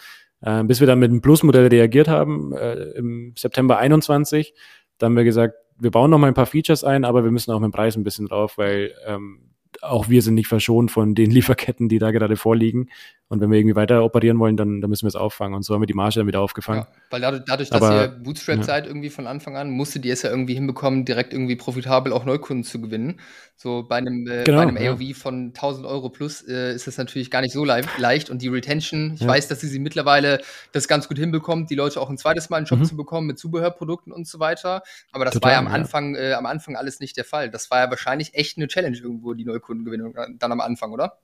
[0.42, 4.54] äh, bis wir dann mit dem Plus-Modell reagiert haben äh, im September 21.
[4.98, 7.52] Da haben wir gesagt, wir bauen noch mal ein paar Features ein, aber wir müssen
[7.52, 9.48] auch mit dem Preis ein bisschen drauf, weil ähm,
[9.80, 12.90] auch wir sind nicht verschont von den Lieferketten, die da gerade vorliegen.
[13.30, 15.54] Und wenn wir irgendwie weiter operieren wollen, dann, dann müssen wir es auffangen.
[15.54, 16.86] Und so haben wir die Marge dann wieder aufgefangen.
[16.88, 18.62] Ja, weil dadurch, dadurch dass Aber, ihr Bootstrap ja.
[18.62, 22.24] seid irgendwie von Anfang an, musstet ihr es ja irgendwie hinbekommen, direkt irgendwie profitabel auch
[22.24, 23.20] Neukunden zu gewinnen.
[23.54, 24.92] So bei einem, äh, genau, bei einem ja.
[24.92, 28.30] AOV von 1000 Euro plus äh, ist das natürlich gar nicht so le leicht.
[28.30, 30.40] Und die Retention, ich weiß, dass sie sie mittlerweile
[30.72, 32.84] das ganz gut hinbekommt, die Leute auch ein zweites Mal in den Shop mhm.
[32.84, 34.82] zu bekommen mit Zubehörprodukten und so weiter.
[35.12, 37.50] Aber das Total, war ja am Anfang, äh, am Anfang alles nicht der Fall.
[37.50, 41.18] Das war ja wahrscheinlich echt eine Challenge irgendwo, die Neukundengewinnung dann am Anfang, oder?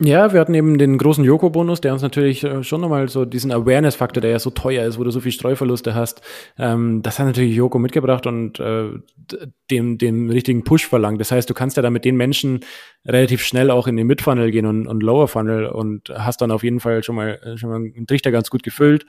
[0.00, 3.50] Ja, wir hatten eben den großen Joko-Bonus, der uns natürlich äh, schon nochmal so diesen
[3.50, 6.22] Awareness-Faktor, der ja so teuer ist, wo du so viel Streuverluste hast,
[6.56, 8.90] ähm, das hat natürlich Joko mitgebracht und äh,
[9.72, 11.20] dem, dem richtigen Push verlangt.
[11.20, 12.60] Das heißt, du kannst ja dann mit den Menschen
[13.04, 16.78] relativ schnell auch in den Mid-Funnel gehen und, und Lower-Funnel und hast dann auf jeden
[16.78, 19.04] Fall schon mal, schon mal einen Trichter ganz gut gefüllt.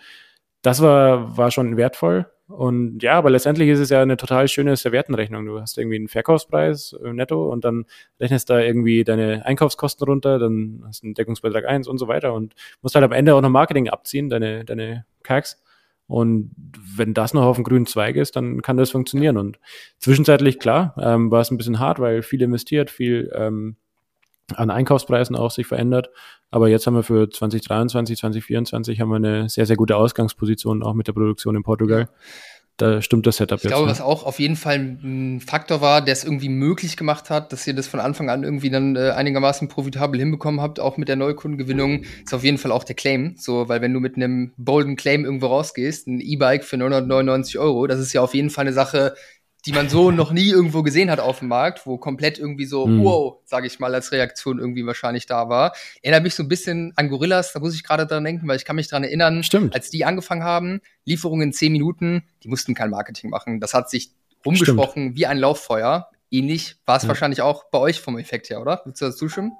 [0.64, 2.26] Das war, war schon wertvoll.
[2.50, 5.46] Und ja, aber letztendlich ist es ja eine total schöne Serviettenrechnung.
[5.46, 7.86] Du hast irgendwie einen Verkaufspreis äh, netto und dann
[8.20, 12.34] rechnest da irgendwie deine Einkaufskosten runter, dann hast du einen Deckungsbeitrag eins und so weiter
[12.34, 15.62] und musst halt am Ende auch noch Marketing abziehen, deine, deine CACs.
[16.08, 16.50] Und
[16.98, 19.38] wenn das noch auf dem grünen Zweig ist, dann kann das funktionieren.
[19.38, 19.60] Und
[20.00, 23.76] zwischenzeitlich, klar, ähm, war es ein bisschen hart, weil viel investiert, viel ähm,
[24.56, 26.10] an Einkaufspreisen auch sich verändert.
[26.52, 30.94] Aber jetzt haben wir für 2023, 2024 haben wir eine sehr, sehr gute Ausgangsposition auch
[30.94, 32.10] mit der Produktion in Portugal.
[32.80, 33.72] Da stimmt das Setup ich jetzt.
[33.72, 33.92] Ich glaube, ne?
[33.92, 37.68] was auch auf jeden Fall ein Faktor war, der es irgendwie möglich gemacht hat, dass
[37.68, 41.18] ihr das von Anfang an irgendwie dann äh, einigermaßen profitabel hinbekommen habt, auch mit der
[41.18, 43.36] Neukundengewinnung, ist auf jeden Fall auch der Claim.
[43.38, 47.86] So, weil wenn du mit einem bolden Claim irgendwo rausgehst, ein E-Bike für 999 Euro,
[47.86, 49.14] das ist ja auf jeden Fall eine Sache,
[49.66, 52.88] die man so noch nie irgendwo gesehen hat auf dem Markt, wo komplett irgendwie so,
[52.88, 53.04] mhm.
[53.04, 55.74] wow, sage ich mal, als Reaktion irgendwie wahrscheinlich da war.
[56.02, 58.66] Erinnert mich so ein bisschen an Gorillas, da muss ich gerade dran denken, weil ich
[58.66, 59.76] kann mich dran erinnern, Stimmt.
[59.76, 63.60] als die angefangen haben, Lieferungen in zehn Minuten, die mussten kein Marketing machen.
[63.60, 64.12] Das hat sich
[64.46, 65.18] umgesprochen Stimmt.
[65.18, 66.10] wie ein Lauffeuer.
[66.32, 67.10] Ähnlich war es ja.
[67.10, 68.82] wahrscheinlich auch bei euch vom Effekt her, oder?
[68.86, 69.52] Willst du das zustimmen?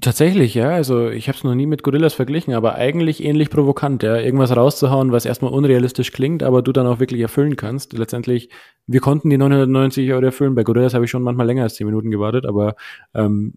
[0.00, 0.70] Tatsächlich, ja.
[0.70, 4.16] Also ich habe es noch nie mit Gorillas verglichen, aber eigentlich ähnlich provokant, ja.
[4.16, 7.92] Irgendwas rauszuhauen, was erstmal unrealistisch klingt, aber du dann auch wirklich erfüllen kannst.
[7.92, 8.48] Letztendlich,
[8.86, 10.54] wir konnten die 990 Euro erfüllen.
[10.54, 12.74] Bei Gorillas habe ich schon manchmal länger als 10 Minuten gewartet, aber
[13.14, 13.52] ähm,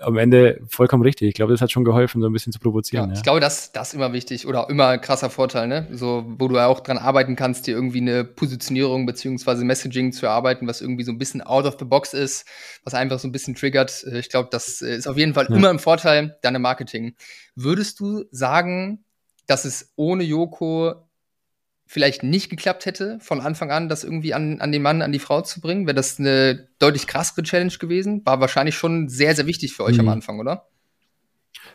[0.00, 1.30] am Ende vollkommen richtig.
[1.30, 3.06] Ich glaube, das hat schon geholfen, so ein bisschen zu provozieren.
[3.06, 3.16] Ja, ja.
[3.16, 5.88] Ich glaube, das, das ist immer wichtig oder immer ein krasser Vorteil, ne?
[5.90, 10.26] So, wo du ja auch dran arbeiten kannst, dir irgendwie eine Positionierung beziehungsweise Messaging zu
[10.26, 12.46] erarbeiten, was irgendwie so ein bisschen out of the box ist,
[12.84, 14.04] was einfach so ein bisschen triggert.
[14.12, 15.56] Ich glaube, das ist auf jeden Fall ja.
[15.56, 17.16] immer im Vorteil deiner Marketing.
[17.56, 19.04] Würdest du sagen,
[19.46, 21.08] dass es ohne Joko
[21.92, 25.18] vielleicht nicht geklappt hätte, von Anfang an das irgendwie an, an den Mann, an die
[25.18, 25.86] Frau zu bringen?
[25.86, 28.22] Wäre das eine deutlich krassere Challenge gewesen?
[28.24, 30.00] War wahrscheinlich schon sehr, sehr wichtig für euch mhm.
[30.00, 30.68] am Anfang, oder?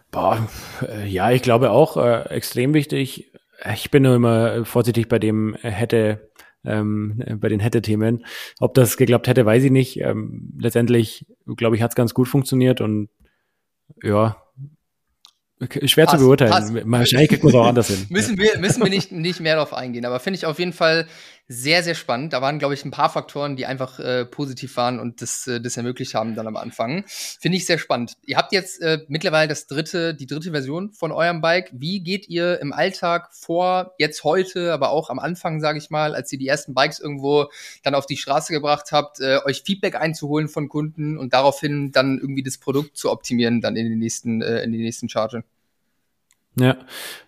[0.09, 0.47] Boah,
[0.87, 3.31] äh, ja, ich glaube auch äh, extrem wichtig.
[3.73, 6.31] Ich bin nur immer vorsichtig bei dem hätte,
[6.65, 8.25] ähm, bei den hätte-Themen.
[8.59, 9.99] Ob das geklappt hätte, weiß ich nicht.
[9.99, 13.09] Ähm, letztendlich, glaube ich, hat es ganz gut funktioniert und
[14.03, 14.37] ja,
[15.85, 16.51] Schwer Pass, zu beurteilen.
[16.51, 16.71] Pass.
[16.71, 18.05] Wahrscheinlich kriegt man es auch anders hin.
[18.09, 20.05] müssen wir, müssen wir nicht, nicht mehr darauf eingehen.
[20.05, 21.07] Aber finde ich auf jeden Fall
[21.47, 22.33] sehr, sehr spannend.
[22.33, 25.61] Da waren, glaube ich, ein paar Faktoren, die einfach äh, positiv waren und das, äh,
[25.61, 27.05] das ermöglicht haben dann am Anfang.
[27.07, 28.13] Finde ich sehr spannend.
[28.25, 31.71] Ihr habt jetzt äh, mittlerweile das dritte, die dritte Version von eurem Bike.
[31.73, 36.15] Wie geht ihr im Alltag vor, jetzt heute, aber auch am Anfang, sage ich mal,
[36.15, 37.49] als ihr die ersten Bikes irgendwo
[37.83, 42.17] dann auf die Straße gebracht habt, äh, euch Feedback einzuholen von Kunden und daraufhin dann
[42.17, 45.43] irgendwie das Produkt zu optimieren, dann in den nächsten, äh, in die nächsten Charge?
[46.59, 46.75] Ja,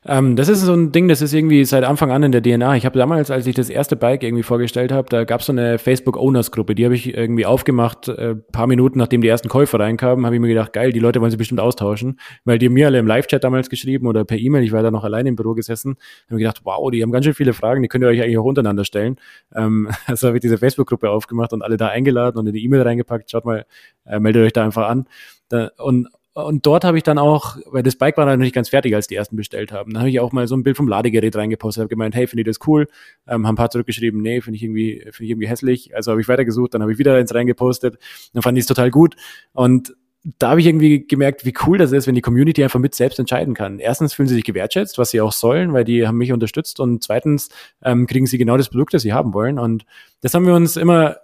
[0.06, 2.78] ähm, das ist so ein Ding, das ist irgendwie seit Anfang an in der DNA.
[2.78, 5.52] Ich habe damals, als ich das erste Bike irgendwie vorgestellt habe, da gab es so
[5.52, 10.26] eine Facebook-Owners-Gruppe, die habe ich irgendwie aufgemacht, äh, paar Minuten nachdem die ersten Käufer reinkamen,
[10.26, 12.88] habe ich mir gedacht, geil, die Leute wollen sich bestimmt austauschen, weil die haben mir
[12.88, 15.54] alle im Live-Chat damals geschrieben oder per E-Mail, ich war da noch alleine im Büro
[15.54, 18.24] gesessen, habe mir gedacht, wow, die haben ganz schön viele Fragen, die könnt ihr euch
[18.24, 19.18] eigentlich auch untereinander stellen.
[19.54, 22.82] Ähm, also habe ich diese Facebook-Gruppe aufgemacht und alle da eingeladen und in die E-Mail
[22.82, 23.68] reingepackt, schaut mal,
[24.08, 25.06] äh, meldet euch da einfach an.
[25.50, 26.08] Da, und
[26.46, 28.96] und dort habe ich dann auch, weil das Bike war dann noch nicht ganz fertig,
[28.96, 31.36] als die ersten bestellt haben, dann habe ich auch mal so ein Bild vom Ladegerät
[31.36, 32.88] reingepostet, habe gemeint, hey, finde ich das cool?
[33.28, 35.96] Ähm, haben ein paar zurückgeschrieben, nee, finde ich irgendwie, finde ich irgendwie hässlich.
[35.96, 37.98] Also habe ich weitergesucht, dann habe ich wieder eins reingepostet,
[38.34, 39.16] dann fand ich es total gut.
[39.54, 39.96] Und
[40.38, 43.20] da habe ich irgendwie gemerkt, wie cool das ist, wenn die Community einfach mit selbst
[43.20, 43.80] entscheiden kann.
[43.80, 47.04] Erstens fühlen sie sich gewertschätzt, was sie auch sollen, weil die haben mich unterstützt und
[47.04, 47.50] zweitens
[47.84, 49.58] ähm, kriegen sie genau das Produkt, das sie haben wollen.
[49.58, 49.86] Und
[50.22, 51.18] das haben wir uns immer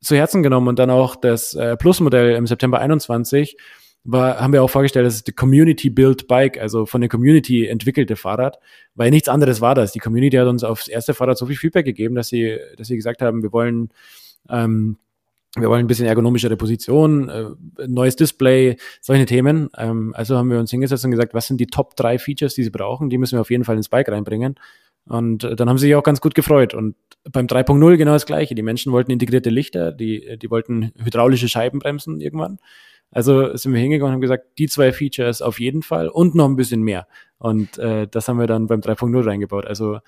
[0.00, 3.56] zu Herzen genommen und dann auch das äh, Plus-Modell im September 21
[4.06, 7.66] war, haben wir auch vorgestellt, das ist die Community Built Bike, also von der Community
[7.66, 8.58] entwickelte Fahrrad,
[8.94, 9.92] weil nichts anderes war das.
[9.92, 12.96] Die Community hat uns aufs erste Fahrrad so viel Feedback gegeben, dass sie, dass sie
[12.96, 13.90] gesagt haben, wir wollen
[14.48, 14.98] ähm,
[15.58, 17.46] wir wollen ein bisschen ergonomischere Position, äh,
[17.86, 19.70] neues Display, solche Themen.
[19.76, 22.62] Ähm, also haben wir uns hingesetzt und gesagt, was sind die Top drei Features, die
[22.62, 23.08] sie brauchen?
[23.08, 24.56] Die müssen wir auf jeden Fall ins Bike reinbringen.
[25.08, 26.74] Und äh, dann haben sie sich auch ganz gut gefreut.
[26.74, 26.94] Und
[27.30, 28.54] beim 3.0 genau das Gleiche.
[28.54, 32.58] Die Menschen wollten integrierte Lichter, die, die wollten hydraulische Scheibenbremsen irgendwann.
[33.10, 36.46] Also sind wir hingegangen und haben gesagt, die zwei Features auf jeden Fall und noch
[36.46, 37.06] ein bisschen mehr.
[37.38, 39.66] Und äh, das haben wir dann beim 3.0 reingebaut.
[39.66, 40.00] Also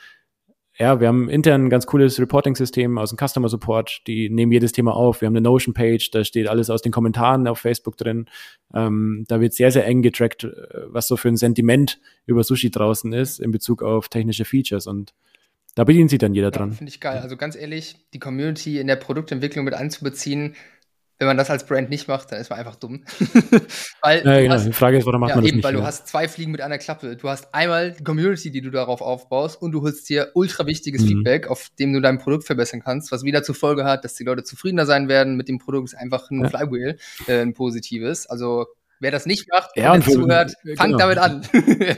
[0.78, 4.70] ja, wir haben intern ein ganz cooles Reporting-System aus dem Customer Support, die nehmen jedes
[4.70, 5.20] Thema auf.
[5.20, 8.26] Wir haben eine Notion-Page, da steht alles aus den Kommentaren auf Facebook drin.
[8.72, 10.52] Ähm, da wird sehr, sehr eng getrackt, äh,
[10.86, 15.14] was so für ein Sentiment über Sushi draußen ist in Bezug auf technische Features und
[15.74, 16.72] da bedient sich dann jeder dran.
[16.72, 17.18] Finde ich geil.
[17.18, 20.54] Also ganz ehrlich, die Community in der Produktentwicklung mit einzubeziehen,
[21.18, 23.02] wenn man das als Brand nicht macht, dann ist man einfach dumm.
[24.02, 24.54] weil ja, genau.
[24.54, 25.64] Hast, die Frage ist, warum macht ja, man das eben, nicht?
[25.64, 27.16] Weil du hast zwei Fliegen mit einer Klappe.
[27.16, 31.02] Du hast einmal die Community, die du darauf aufbaust und du holst dir ultra wichtiges
[31.02, 31.08] mhm.
[31.08, 34.24] Feedback, auf dem du dein Produkt verbessern kannst, was wieder zur Folge hat, dass die
[34.24, 35.88] Leute zufriedener sein werden mit dem Produkt.
[35.88, 36.50] Ist einfach ein ja.
[36.50, 38.26] Flywheel, äh, ein positives.
[38.26, 38.66] Also
[39.00, 40.98] Wer das nicht macht ja, und zuhört, fangt genau.
[40.98, 41.42] damit an.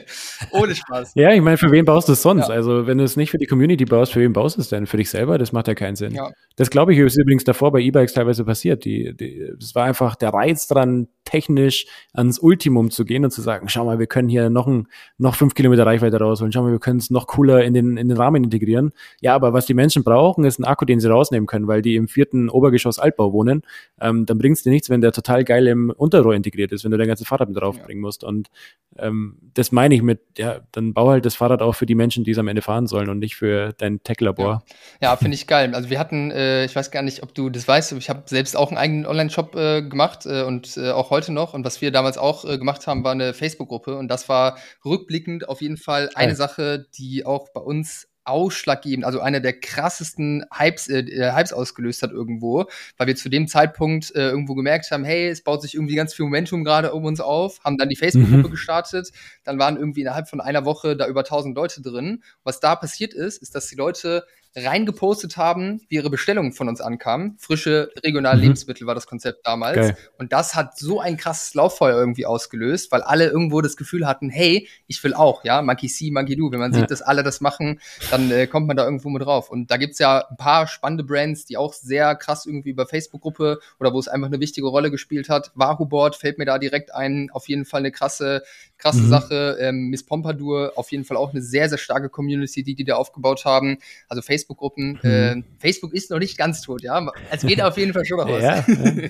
[0.50, 1.12] Ohne Spaß.
[1.14, 2.48] Ja, ich meine, für wen baust du es sonst?
[2.48, 2.54] Ja.
[2.54, 4.86] Also, wenn du es nicht für die Community baust, für wen baust du es denn?
[4.86, 5.38] Für dich selber?
[5.38, 6.14] Das macht ja keinen Sinn.
[6.14, 6.30] Ja.
[6.60, 8.84] Das glaube ich, ist übrigens davor bei E-Bikes teilweise passiert.
[8.84, 13.40] Die, die, das war einfach der Reiz dran, technisch ans Ultimum zu gehen und zu
[13.40, 16.52] sagen, schau mal, wir können hier noch, ein, noch fünf Kilometer Reichweite rausholen.
[16.52, 18.92] Schau mal, wir können es noch cooler in den, in den Rahmen integrieren.
[19.22, 21.96] Ja, aber was die Menschen brauchen, ist ein Akku, den sie rausnehmen können, weil die
[21.96, 23.62] im vierten Obergeschoss Altbau wohnen.
[23.98, 26.90] Ähm, dann bringt es dir nichts, wenn der total geil im Unterrohr integriert ist, wenn
[26.90, 28.06] du dein ganzes Fahrrad mit draufbringen ja.
[28.06, 28.22] musst.
[28.22, 28.50] Und
[28.98, 32.22] ähm, das meine ich mit, ja, dann bau halt das Fahrrad auch für die Menschen,
[32.24, 34.62] die es am Ende fahren sollen und nicht für dein Tech-Labor.
[35.00, 35.74] Ja, ja finde ich geil.
[35.74, 38.56] Also wir hatten, äh, ich weiß gar nicht, ob du das weißt, ich habe selbst
[38.56, 41.54] auch einen eigenen Online-Shop äh, gemacht äh, und äh, auch heute noch.
[41.54, 43.96] Und was wir damals auch äh, gemacht haben, war eine Facebook-Gruppe.
[43.96, 49.20] Und das war rückblickend auf jeden Fall eine Sache, die auch bei uns ausschlaggebend, also
[49.20, 54.14] einer der krassesten Hypes, äh, äh, Hypes ausgelöst hat irgendwo, weil wir zu dem Zeitpunkt
[54.14, 57.20] äh, irgendwo gemerkt haben, hey, es baut sich irgendwie ganz viel Momentum gerade um uns
[57.20, 58.50] auf, haben dann die Facebook-Gruppe mhm.
[58.50, 59.10] gestartet,
[59.44, 62.22] dann waren irgendwie innerhalb von einer Woche da über 1000 Leute drin.
[62.44, 64.24] Was da passiert ist, ist, dass die Leute
[64.56, 67.36] reingepostet haben, wie ihre Bestellungen von uns ankamen.
[67.38, 68.42] Frische regionale mhm.
[68.44, 69.76] Lebensmittel war das Konzept damals.
[69.76, 69.96] Geil.
[70.18, 74.28] Und das hat so ein krasses Lauffeuer irgendwie ausgelöst, weil alle irgendwo das Gefühl hatten,
[74.28, 76.50] hey, ich will auch, ja, Monkey See, Monkey Do.
[76.50, 76.80] Wenn man ja.
[76.80, 79.50] sieht, dass alle das machen, dann äh, kommt man da irgendwo mit drauf.
[79.50, 83.60] Und da gibt's ja ein paar spannende Brands, die auch sehr krass irgendwie über Facebook-Gruppe
[83.78, 85.52] oder wo es einfach eine wichtige Rolle gespielt hat.
[85.54, 88.42] Wahoo Board fällt mir da direkt ein, auf jeden Fall eine krasse
[88.80, 89.08] krasse mhm.
[89.08, 89.56] Sache.
[89.60, 92.96] Ähm, Miss Pompadour, auf jeden Fall auch eine sehr, sehr starke Community, die die da
[92.96, 93.78] aufgebaut haben.
[94.08, 94.98] Also Facebook-Gruppen.
[95.02, 95.10] Mhm.
[95.10, 97.06] Äh, Facebook ist noch nicht ganz tot, ja.
[97.30, 98.42] Es geht auf jeden Fall schon noch was.
[98.42, 99.08] Ja, ja.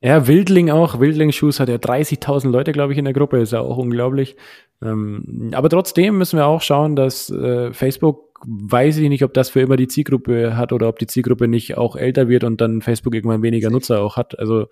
[0.00, 1.00] ja, Wildling auch.
[1.00, 3.38] Wildling-Shoes hat ja 30.000 Leute, glaube ich, in der Gruppe.
[3.38, 4.36] Ist ja auch unglaublich.
[4.82, 9.50] Ähm, aber trotzdem müssen wir auch schauen, dass äh, Facebook weiß ich nicht, ob das
[9.50, 12.82] für immer die Zielgruppe hat oder ob die Zielgruppe nicht auch älter wird und dann
[12.82, 14.38] Facebook irgendwann weniger Nutzer auch hat.
[14.38, 14.66] Also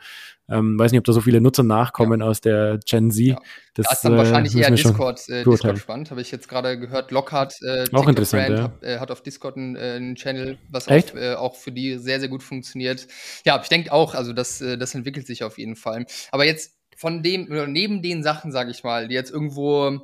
[0.49, 2.27] ähm, weiß nicht, ob da so viele Nutzer nachkommen ja.
[2.27, 3.27] aus der Gen Z.
[3.27, 3.37] Ja.
[3.75, 6.11] Das, das ist dann äh, wahrscheinlich eher Discord, äh, Discord spannend.
[6.11, 7.11] Habe ich jetzt gerade gehört.
[7.11, 8.65] Lockhart, äh, auch interessant, Brand, ja.
[8.65, 11.99] hat, äh, hat auf Discord einen, äh, einen Channel, was auch, äh, auch, für die
[11.99, 13.09] sehr, sehr gut funktioniert.
[13.45, 16.07] Ja, ich denke auch, also das, äh, das entwickelt sich auf jeden Fall.
[16.31, 20.01] Aber jetzt von dem, neben den Sachen, sage ich mal, die jetzt irgendwo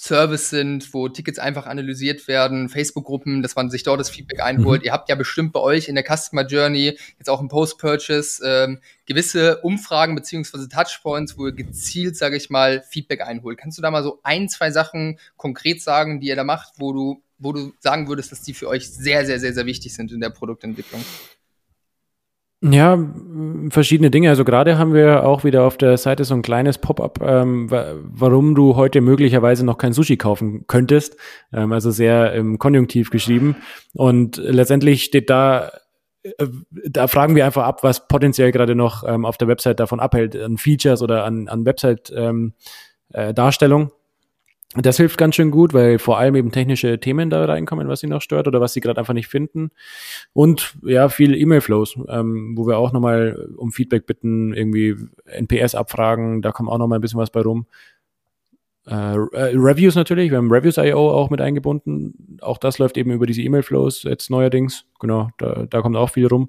[0.00, 4.80] Service sind, wo Tickets einfach analysiert werden, Facebook-Gruppen, dass man sich dort das Feedback einholt.
[4.80, 4.86] Mhm.
[4.86, 8.78] Ihr habt ja bestimmt bei euch in der Customer Journey, jetzt auch im Post-Purchase, ähm,
[9.04, 13.58] gewisse Umfragen beziehungsweise Touchpoints, wo ihr gezielt, sage ich mal, Feedback einholt.
[13.58, 16.94] Kannst du da mal so ein, zwei Sachen konkret sagen, die ihr da macht, wo
[16.94, 20.12] du, wo du sagen würdest, dass die für euch sehr, sehr, sehr, sehr wichtig sind
[20.12, 21.04] in der Produktentwicklung?
[22.62, 22.98] Ja,
[23.70, 24.28] verschiedene Dinge.
[24.28, 28.54] Also gerade haben wir auch wieder auf der Seite so ein kleines Pop-up, ähm, warum
[28.54, 31.16] du heute möglicherweise noch kein Sushi kaufen könntest.
[31.54, 33.56] Ähm, also sehr im Konjunktiv geschrieben.
[33.94, 35.70] Und letztendlich steht da,
[36.22, 36.48] äh,
[36.86, 40.36] da fragen wir einfach ab, was potenziell gerade noch ähm, auf der Website davon abhält,
[40.36, 43.82] an Features oder an, an Website-Darstellung.
[43.82, 43.92] Ähm, äh,
[44.76, 48.06] das hilft ganz schön gut, weil vor allem eben technische Themen da reinkommen, was sie
[48.06, 49.72] noch stört oder was sie gerade einfach nicht finden.
[50.32, 56.40] Und ja, viel E-Mail-Flows, ähm, wo wir auch nochmal um Feedback bitten, irgendwie NPS abfragen,
[56.40, 57.66] da kommt auch nochmal ein bisschen was bei rum.
[58.86, 62.38] Äh, äh, Reviews natürlich, wir haben Reviews.io auch mit eingebunden.
[62.40, 64.84] Auch das läuft eben über diese E-Mail-Flows jetzt neuerdings.
[65.00, 66.48] Genau, da, da kommt auch viel rum.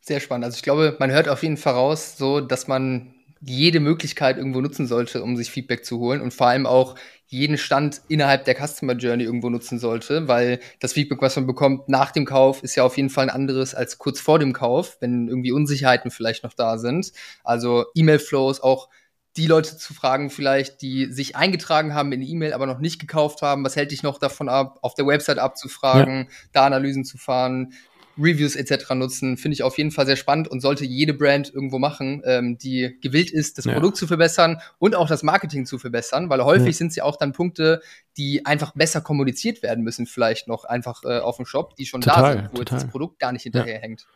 [0.00, 0.44] Sehr spannend.
[0.46, 3.14] Also ich glaube, man hört auf jeden Fall raus, so dass man
[3.46, 6.94] jede Möglichkeit irgendwo nutzen sollte, um sich Feedback zu holen und vor allem auch
[7.26, 11.88] jeden Stand innerhalb der Customer Journey irgendwo nutzen sollte, weil das Feedback, was man bekommt
[11.88, 14.98] nach dem Kauf, ist ja auf jeden Fall ein anderes als kurz vor dem Kauf,
[15.00, 17.12] wenn irgendwie Unsicherheiten vielleicht noch da sind.
[17.42, 18.88] Also E-Mail-Flows, auch
[19.36, 23.00] die Leute zu fragen, vielleicht, die sich eingetragen haben in die E-Mail, aber noch nicht
[23.00, 23.64] gekauft haben.
[23.64, 26.36] Was hält dich noch davon ab, auf der Website abzufragen, ja.
[26.52, 27.72] da Analysen zu fahren,
[28.18, 28.90] Reviews etc.
[28.94, 32.58] nutzen, finde ich auf jeden Fall sehr spannend und sollte jede Brand irgendwo machen, ähm,
[32.58, 33.72] die gewillt ist, das ja.
[33.72, 36.72] Produkt zu verbessern und auch das Marketing zu verbessern, weil häufig ja.
[36.72, 37.80] sind sie auch dann Punkte,
[38.16, 42.00] die einfach besser kommuniziert werden müssen, vielleicht noch einfach äh, auf dem Shop, die schon
[42.00, 42.78] total, da sind, wo total.
[42.78, 44.06] das Produkt gar nicht hinterherhängt.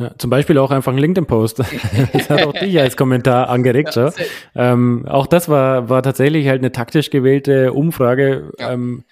[0.00, 1.58] Ja, zum Beispiel auch einfach ein LinkedIn-Post.
[2.12, 3.96] das hat auch dich als Kommentar angeregt.
[3.96, 4.10] Ja,
[4.54, 8.50] ähm, auch das war, war tatsächlich halt eine taktisch gewählte Umfrage.
[8.58, 8.72] Ja.
[8.72, 9.04] Ähm,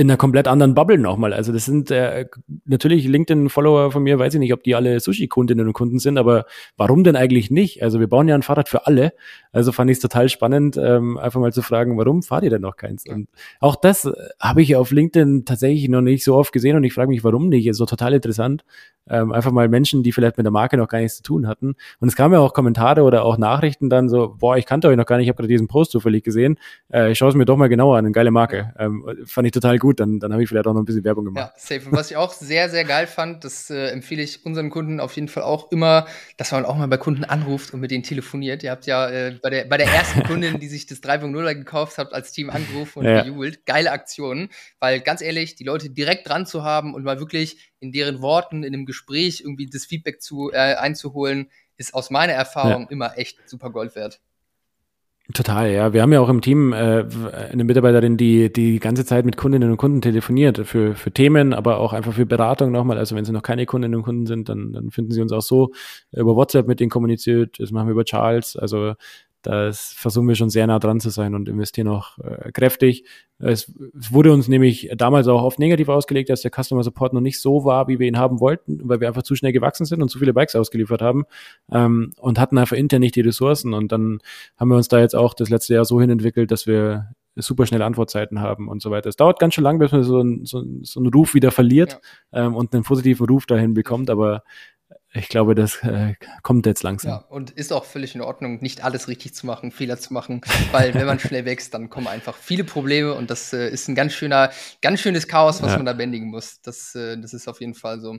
[0.00, 1.34] in einer komplett anderen Bubble nochmal.
[1.34, 2.24] Also das sind äh,
[2.64, 6.46] natürlich LinkedIn-Follower von mir, weiß ich nicht, ob die alle Sushi-Kundinnen und Kunden sind, aber
[6.78, 7.82] warum denn eigentlich nicht?
[7.82, 9.12] Also wir bauen ja ein Fahrrad für alle.
[9.52, 12.62] Also fand ich es total spannend, ähm, einfach mal zu fragen, warum fahrt ihr denn
[12.62, 13.04] noch keins?
[13.06, 13.28] Und
[13.60, 16.94] auch das äh, habe ich auf LinkedIn tatsächlich noch nicht so oft gesehen und ich
[16.94, 17.66] frage mich, warum nicht?
[17.66, 18.64] Ist so total interessant.
[19.08, 21.74] Ähm, einfach mal Menschen, die vielleicht mit der Marke noch gar nichts zu tun hatten.
[21.98, 24.96] Und es kamen ja auch Kommentare oder auch Nachrichten dann so, boah, ich kannte euch
[24.96, 26.58] noch gar nicht, ich habe gerade diesen Post zufällig gesehen.
[26.92, 28.72] Äh, ich schaue es mir doch mal genauer an, eine geile Marke.
[28.78, 31.24] Ähm, fand ich total gut dann, dann habe ich vielleicht auch noch ein bisschen Werbung
[31.24, 31.52] gemacht.
[31.54, 31.88] Ja, safe.
[31.88, 35.14] Und was ich auch sehr, sehr geil fand, das äh, empfehle ich unseren Kunden auf
[35.14, 38.62] jeden Fall auch immer, dass man auch mal bei Kunden anruft und mit denen telefoniert.
[38.62, 41.98] Ihr habt ja äh, bei, der, bei der ersten Kundin, die sich das 3.0 gekauft
[41.98, 43.22] hat, als Team angerufen und ja.
[43.22, 43.66] gejubelt.
[43.66, 44.48] Geile Aktion,
[44.78, 48.62] weil ganz ehrlich, die Leute direkt dran zu haben und mal wirklich in deren Worten,
[48.62, 52.88] in einem Gespräch irgendwie das Feedback zu, äh, einzuholen, ist aus meiner Erfahrung ja.
[52.90, 54.20] immer echt super Gold wert.
[55.32, 55.92] Total, ja.
[55.92, 57.04] Wir haben ja auch im Team äh,
[57.52, 61.78] eine Mitarbeiterin, die die ganze Zeit mit Kundinnen und Kunden telefoniert für, für Themen, aber
[61.78, 62.98] auch einfach für Beratung nochmal.
[62.98, 65.42] Also wenn sie noch keine Kundinnen und Kunden sind, dann, dann finden sie uns auch
[65.42, 65.70] so
[66.12, 67.60] über WhatsApp mit denen kommuniziert.
[67.60, 68.56] Das machen wir über Charles.
[68.56, 68.94] Also
[69.42, 73.04] das versuchen wir schon sehr nah dran zu sein und investieren auch äh, kräftig.
[73.38, 77.22] Es, es, wurde uns nämlich damals auch oft negativ ausgelegt, dass der Customer Support noch
[77.22, 80.02] nicht so war, wie wir ihn haben wollten, weil wir einfach zu schnell gewachsen sind
[80.02, 81.24] und zu viele Bikes ausgeliefert haben
[81.72, 83.72] ähm, und hatten einfach intern nicht die Ressourcen.
[83.72, 84.18] Und dann
[84.58, 87.66] haben wir uns da jetzt auch das letzte Jahr so hin entwickelt, dass wir super
[87.66, 89.08] schnelle Antwortzeiten haben und so weiter.
[89.08, 92.00] Es dauert ganz schön lang, bis man so, ein, so, so einen Ruf wieder verliert
[92.32, 92.46] ja.
[92.46, 94.42] ähm, und einen positiven Ruf dahin bekommt, aber
[95.12, 97.10] ich glaube, das äh, kommt jetzt langsam.
[97.10, 100.40] Ja, und ist auch völlig in Ordnung, nicht alles richtig zu machen, Fehler zu machen,
[100.70, 103.96] weil wenn man schnell wächst, dann kommen einfach viele Probleme und das äh, ist ein
[103.96, 104.50] ganz schöner,
[104.82, 105.76] ganz schönes Chaos, was ja.
[105.78, 106.60] man da bändigen muss.
[106.62, 108.18] Das, äh, das ist auf jeden Fall so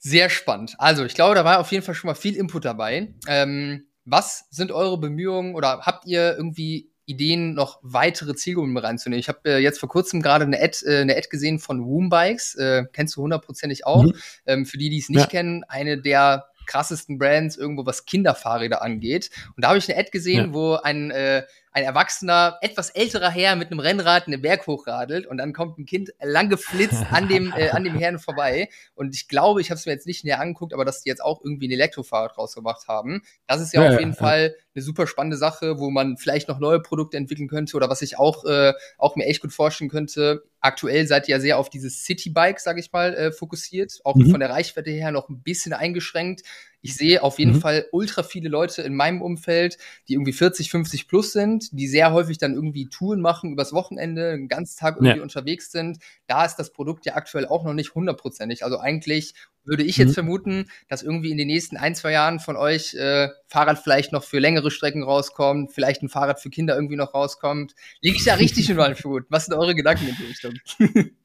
[0.00, 0.74] sehr spannend.
[0.78, 3.14] Also, ich glaube, da war auf jeden Fall schon mal viel Input dabei.
[3.28, 9.20] Ähm, was sind eure Bemühungen oder habt ihr irgendwie Ideen, noch weitere Zielgruppen reinzunehmen.
[9.20, 12.54] Ich habe äh, jetzt vor kurzem gerade eine Ad, äh, eine Ad gesehen von Woombikes,
[12.56, 14.04] äh, kennst du hundertprozentig auch.
[14.04, 14.14] Mhm.
[14.46, 15.26] Ähm, für die, die es nicht ja.
[15.26, 19.30] kennen, eine der krassesten Brands irgendwo, was Kinderfahrräder angeht.
[19.56, 20.52] Und da habe ich eine Ad gesehen, ja.
[20.54, 21.44] wo ein äh,
[21.74, 25.86] ein erwachsener, etwas älterer Herr mit einem Rennrad einen Berg hochradelt und dann kommt ein
[25.86, 28.68] Kind lang geflitzt an dem, äh, an dem Herrn vorbei.
[28.94, 31.22] Und ich glaube, ich habe es mir jetzt nicht näher angeguckt, aber dass die jetzt
[31.22, 33.22] auch irgendwie ein Elektrofahrrad rausgemacht haben.
[33.48, 34.16] Das ist ja, ja auf jeden ja.
[34.16, 38.02] Fall eine super spannende Sache, wo man vielleicht noch neue Produkte entwickeln könnte oder was
[38.02, 40.44] ich auch, äh, auch mir echt gut vorstellen könnte.
[40.60, 44.30] Aktuell seid ihr ja sehr auf dieses Citybike, sage ich mal, äh, fokussiert, auch mhm.
[44.30, 46.42] von der Reichweite her noch ein bisschen eingeschränkt.
[46.84, 47.60] Ich sehe auf jeden mhm.
[47.60, 52.12] Fall ultra viele Leute in meinem Umfeld, die irgendwie 40, 50 plus sind, die sehr
[52.12, 55.22] häufig dann irgendwie Touren machen übers Wochenende, den ganzen Tag irgendwie ja.
[55.22, 55.96] unterwegs sind.
[56.26, 58.64] Da ist das Produkt ja aktuell auch noch nicht hundertprozentig.
[58.64, 59.32] Also eigentlich
[59.64, 60.14] würde ich jetzt mhm.
[60.14, 64.22] vermuten, dass irgendwie in den nächsten ein, zwei Jahren von euch äh, Fahrrad vielleicht noch
[64.22, 67.74] für längere Strecken rauskommt, vielleicht ein Fahrrad für Kinder irgendwie noch rauskommt.
[68.02, 69.20] Liege ich da richtig in meinem Schuh?
[69.30, 70.52] Was sind eure Gedanken in die Richtung?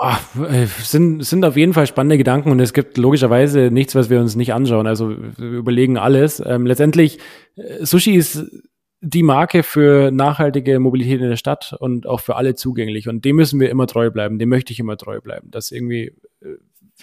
[0.00, 4.10] Ach, äh, sind, sind auf jeden Fall spannende Gedanken und es gibt logischerweise nichts, was
[4.10, 4.86] wir uns nicht anschauen.
[4.86, 6.42] Also wir überlegen alles.
[6.44, 7.18] Ähm, letztendlich,
[7.56, 8.44] äh, Sushi ist
[9.00, 13.08] die Marke für nachhaltige Mobilität in der Stadt und auch für alle zugänglich.
[13.08, 14.38] Und dem müssen wir immer treu bleiben.
[14.38, 15.50] Dem möchte ich immer treu bleiben.
[15.50, 16.56] Das irgendwie, äh,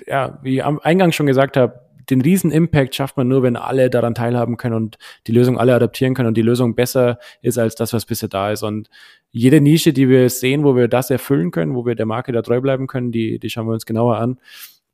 [0.07, 3.55] ja, wie ich am Eingang schon gesagt habe, den riesen Impact schafft man nur, wenn
[3.55, 4.97] alle daran teilhaben können und
[5.27, 8.51] die Lösung alle adaptieren können und die Lösung besser ist als das, was bisher da
[8.51, 8.63] ist.
[8.63, 8.89] Und
[9.31, 12.41] jede Nische, die wir sehen, wo wir das erfüllen können, wo wir der Marke da
[12.41, 14.39] treu bleiben können, die, die schauen wir uns genauer an.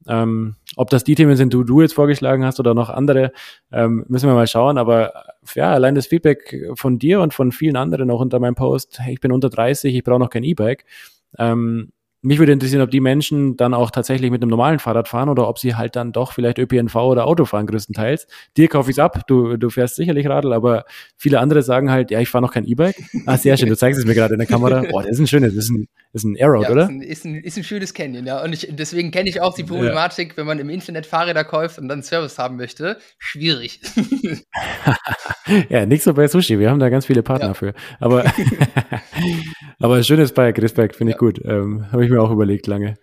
[0.08, 3.32] Ähm, ob das die Themen sind, die du jetzt vorgeschlagen hast oder noch andere,
[3.72, 4.78] ähm, müssen wir mal schauen.
[4.78, 5.12] Aber
[5.56, 9.14] ja, allein das Feedback von dir und von vielen anderen auch unter meinem Post, hey,
[9.14, 10.86] ich bin unter 30, ich brauche noch kein E-Bike.
[11.38, 11.92] Ähm,
[12.22, 15.48] mich würde interessieren, ob die Menschen dann auch tatsächlich mit einem normalen Fahrrad fahren oder
[15.48, 18.28] ob sie halt dann doch vielleicht ÖPNV oder Auto fahren größtenteils.
[18.58, 22.10] Dir kaufe ich es ab, du, du fährst sicherlich Radl, aber viele andere sagen halt,
[22.10, 22.96] ja, ich fahre noch kein E-Bike.
[23.26, 24.84] Ah, sehr schön, du zeigst es mir gerade in der Kamera.
[24.90, 26.84] Boah, das ist ein schönes, das ist ein, das ist ein Aeroad, ja, oder?
[26.84, 28.44] Ist ein, ist, ein, ist ein schönes Canyon, ja.
[28.44, 30.38] Und ich, deswegen kenne ich auch die Problematik, ja.
[30.38, 32.98] wenn man im Internet Fahrräder kauft und dann Service haben möchte.
[33.20, 33.82] Schwierig.
[35.70, 37.54] ja, nicht so bei Sushi, wir haben da ganz viele Partner ja.
[37.54, 37.74] für.
[38.00, 38.26] Aber,
[39.80, 41.40] aber schönes Bike, Respekt, finde ich gut.
[41.46, 42.96] Ähm, Habe ich mir auch überlegt lange.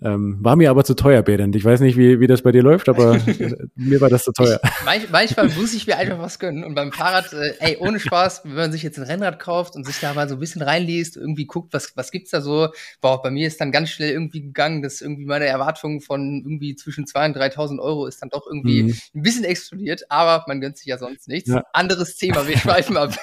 [0.00, 1.56] Ähm, war mir aber zu teuer, Berend.
[1.56, 3.18] Ich weiß nicht, wie, wie das bei dir läuft, aber
[3.74, 4.60] mir war das zu teuer.
[4.62, 6.62] Ich, manch, manchmal muss ich mir einfach was gönnen.
[6.62, 9.84] Und beim Fahrrad, äh, ey, ohne Spaß, wenn man sich jetzt ein Rennrad kauft und
[9.84, 12.68] sich da mal so ein bisschen reinliest, irgendwie guckt, was, was gibt's da so.
[13.00, 16.76] Boah, bei mir ist dann ganz schnell irgendwie gegangen, dass irgendwie meine Erwartung von irgendwie
[16.76, 18.94] zwischen 2.000 und 3.000 Euro ist dann doch irgendwie mhm.
[19.16, 20.02] ein bisschen explodiert.
[20.10, 21.50] Aber man gönnt sich ja sonst nichts.
[21.50, 21.64] Ja.
[21.72, 23.18] Anderes Thema, wir schweifen ab.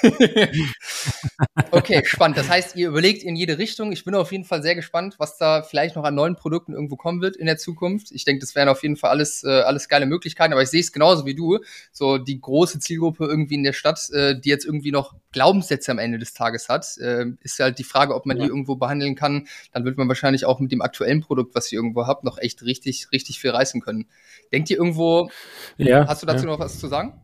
[1.71, 2.37] okay, spannend.
[2.37, 3.93] Das heißt, ihr überlegt in jede Richtung.
[3.93, 6.95] Ich bin auf jeden Fall sehr gespannt, was da vielleicht noch an neuen Produkten irgendwo
[6.95, 8.11] kommen wird in der Zukunft.
[8.11, 10.79] Ich denke, das wären auf jeden Fall alles, äh, alles geile Möglichkeiten, aber ich sehe
[10.79, 11.59] es genauso wie du.
[11.91, 15.99] So die große Zielgruppe irgendwie in der Stadt, äh, die jetzt irgendwie noch Glaubenssätze am
[15.99, 18.43] Ende des Tages hat, äh, ist halt die Frage, ob man ja.
[18.43, 19.47] die irgendwo behandeln kann.
[19.73, 22.63] Dann wird man wahrscheinlich auch mit dem aktuellen Produkt, was ihr irgendwo habt, noch echt
[22.63, 24.07] richtig, richtig viel reißen können.
[24.51, 25.29] Denkt ihr irgendwo,
[25.77, 26.51] ja, hast du dazu ja.
[26.51, 27.21] noch was zu sagen?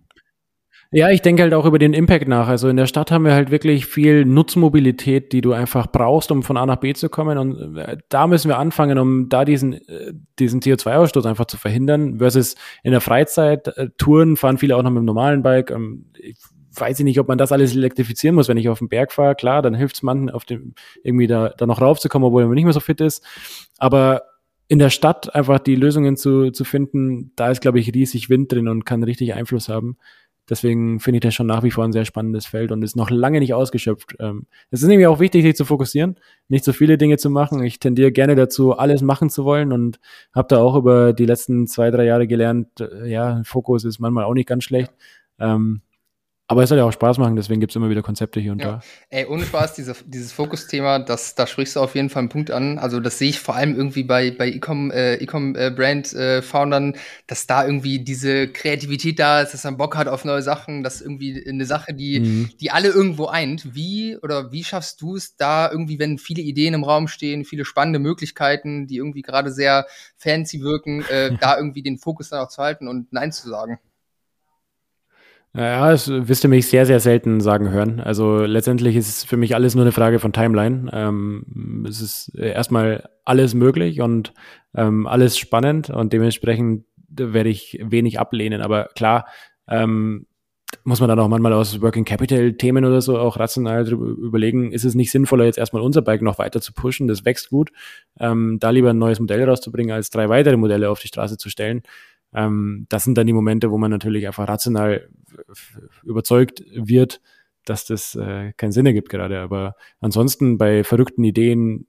[0.93, 2.49] Ja, ich denke halt auch über den Impact nach.
[2.49, 6.43] Also in der Stadt haben wir halt wirklich viel Nutzmobilität, die du einfach brauchst, um
[6.43, 7.37] von A nach B zu kommen.
[7.37, 12.17] Und äh, da müssen wir anfangen, um da diesen, äh, diesen CO2-Ausstoß einfach zu verhindern.
[12.17, 15.71] Versus in der Freizeit, äh, Touren fahren viele auch noch mit dem normalen Bike.
[15.71, 16.35] Ähm, ich
[16.73, 19.35] weiß ich nicht, ob man das alles elektrifizieren muss, wenn ich auf den Berg fahre.
[19.35, 20.73] Klar, dann hilft es man, auf dem,
[21.03, 23.25] irgendwie da, da noch raufzukommen, obwohl man nicht mehr so fit ist.
[23.77, 24.23] Aber
[24.67, 28.51] in der Stadt einfach die Lösungen zu, zu finden, da ist, glaube ich, riesig Wind
[28.51, 29.97] drin und kann richtig Einfluss haben.
[30.51, 33.09] Deswegen finde ich das schon nach wie vor ein sehr spannendes Feld und ist noch
[33.09, 34.17] lange nicht ausgeschöpft.
[34.19, 36.17] Ähm, es ist nämlich auch wichtig, sich zu fokussieren,
[36.49, 37.63] nicht so viele Dinge zu machen.
[37.63, 40.01] Ich tendiere gerne dazu, alles machen zu wollen und
[40.35, 44.25] habe da auch über die letzten zwei, drei Jahre gelernt, äh, ja, Fokus ist manchmal
[44.25, 44.91] auch nicht ganz schlecht.
[45.39, 45.83] Ähm,
[46.51, 48.59] aber es soll ja auch Spaß machen, deswegen gibt es immer wieder Konzepte hier und
[48.59, 48.73] ja.
[48.73, 48.81] da.
[49.09, 52.51] Ey, ohne Spaß, diese, dieses Fokusthema, das, da sprichst du auf jeden Fall einen Punkt
[52.51, 52.77] an.
[52.77, 56.41] Also das sehe ich vor allem irgendwie bei, bei Ecom, äh, Ecom äh, Brand äh,
[56.41, 56.97] Foundern,
[57.27, 60.95] dass da irgendwie diese Kreativität da ist, dass man Bock hat auf neue Sachen, das
[60.95, 62.49] ist irgendwie eine Sache, die, mhm.
[62.59, 63.73] die alle irgendwo eint.
[63.73, 67.63] Wie oder wie schaffst du es da irgendwie, wenn viele Ideen im Raum stehen, viele
[67.63, 69.85] spannende Möglichkeiten, die irgendwie gerade sehr
[70.17, 73.79] fancy wirken, äh, da irgendwie den Fokus dann auch zu halten und Nein zu sagen?
[75.53, 77.99] Ja, das wirst du mich sehr, sehr selten sagen hören.
[77.99, 80.89] Also letztendlich ist es für mich alles nur eine Frage von Timeline.
[80.93, 84.33] Ähm, es ist erstmal alles möglich und
[84.73, 88.61] ähm, alles spannend und dementsprechend werde ich wenig ablehnen.
[88.61, 89.25] Aber klar,
[89.67, 90.25] ähm,
[90.85, 94.85] muss man dann auch manchmal aus Working Capital Themen oder so auch rational überlegen, ist
[94.85, 97.71] es nicht sinnvoller, jetzt erstmal unser Bike noch weiter zu pushen, das wächst gut,
[98.19, 101.49] ähm, da lieber ein neues Modell rauszubringen, als drei weitere Modelle auf die Straße zu
[101.49, 101.83] stellen.
[102.33, 105.09] Ähm, das sind dann die Momente, wo man natürlich einfach rational
[106.03, 107.21] überzeugt wird,
[107.65, 109.39] dass das äh, keinen Sinn ergibt gerade.
[109.39, 111.87] Aber ansonsten bei verrückten Ideen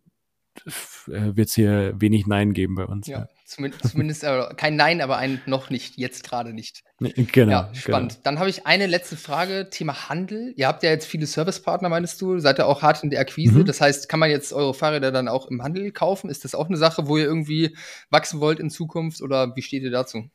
[1.06, 3.06] wird es hier wenig Nein geben bei uns.
[3.06, 6.82] Ja, zumindest, zumindest äh, kein Nein, aber ein noch nicht, jetzt gerade nicht.
[7.00, 7.52] Genau.
[7.52, 8.12] Ja, spannend.
[8.12, 8.22] Genau.
[8.24, 10.52] Dann habe ich eine letzte Frage, Thema Handel.
[10.56, 12.38] Ihr habt ja jetzt viele Servicepartner, meinst du?
[12.38, 13.60] Seid ihr auch hart in der Akquise?
[13.60, 13.64] Mhm.
[13.64, 16.30] Das heißt, kann man jetzt eure Fahrräder dann auch im Handel kaufen?
[16.30, 17.76] Ist das auch eine Sache, wo ihr irgendwie
[18.10, 20.30] wachsen wollt in Zukunft oder wie steht ihr dazu?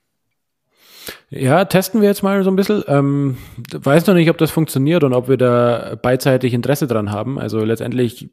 [1.30, 2.84] Ja, testen wir jetzt mal so ein bisschen.
[2.88, 3.38] Ähm,
[3.72, 7.40] weiß noch nicht, ob das funktioniert und ob wir da beidseitig Interesse dran haben.
[7.40, 8.30] Also letztendlich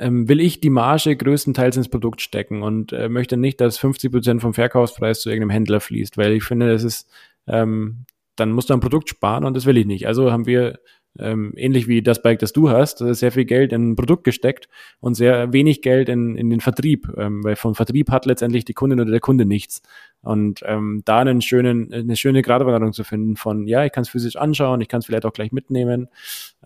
[0.00, 4.12] ähm, will ich die Marge größtenteils ins Produkt stecken und äh, möchte nicht, dass 50
[4.12, 7.08] Prozent vom Verkaufspreis zu irgendeinem Händler fließt, weil ich finde, das ist,
[7.46, 8.04] ähm,
[8.36, 10.06] dann musst du ein Produkt sparen und das will ich nicht.
[10.06, 10.78] Also haben wir
[11.20, 14.68] ähm, ähnlich wie das Bike, das du hast, sehr viel Geld in ein Produkt gesteckt
[15.00, 18.74] und sehr wenig Geld in, in den Vertrieb, ähm, weil vom Vertrieb hat letztendlich die
[18.74, 19.82] Kundin oder der Kunde nichts.
[20.22, 24.08] Und ähm, da einen schönen, eine schöne Gradwanderung zu finden von, ja, ich kann es
[24.08, 26.08] physisch anschauen, ich kann es vielleicht auch gleich mitnehmen,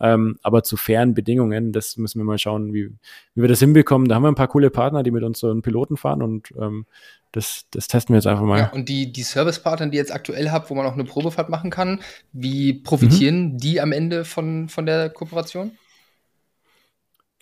[0.00, 2.86] ähm, aber zu fairen Bedingungen, das müssen wir mal schauen, wie,
[3.34, 4.08] wie wir das hinbekommen.
[4.08, 6.52] Da haben wir ein paar coole Partner, die mit uns so einen Piloten fahren und
[6.58, 6.86] ähm,
[7.32, 8.58] das, das testen wir jetzt einfach mal.
[8.58, 11.48] Ja, und die, die Servicepartner, die ihr jetzt aktuell habt, wo man auch eine Probefahrt
[11.48, 12.00] machen kann,
[12.32, 13.58] wie profitieren mhm.
[13.58, 15.72] die am Ende von, von der Kooperation?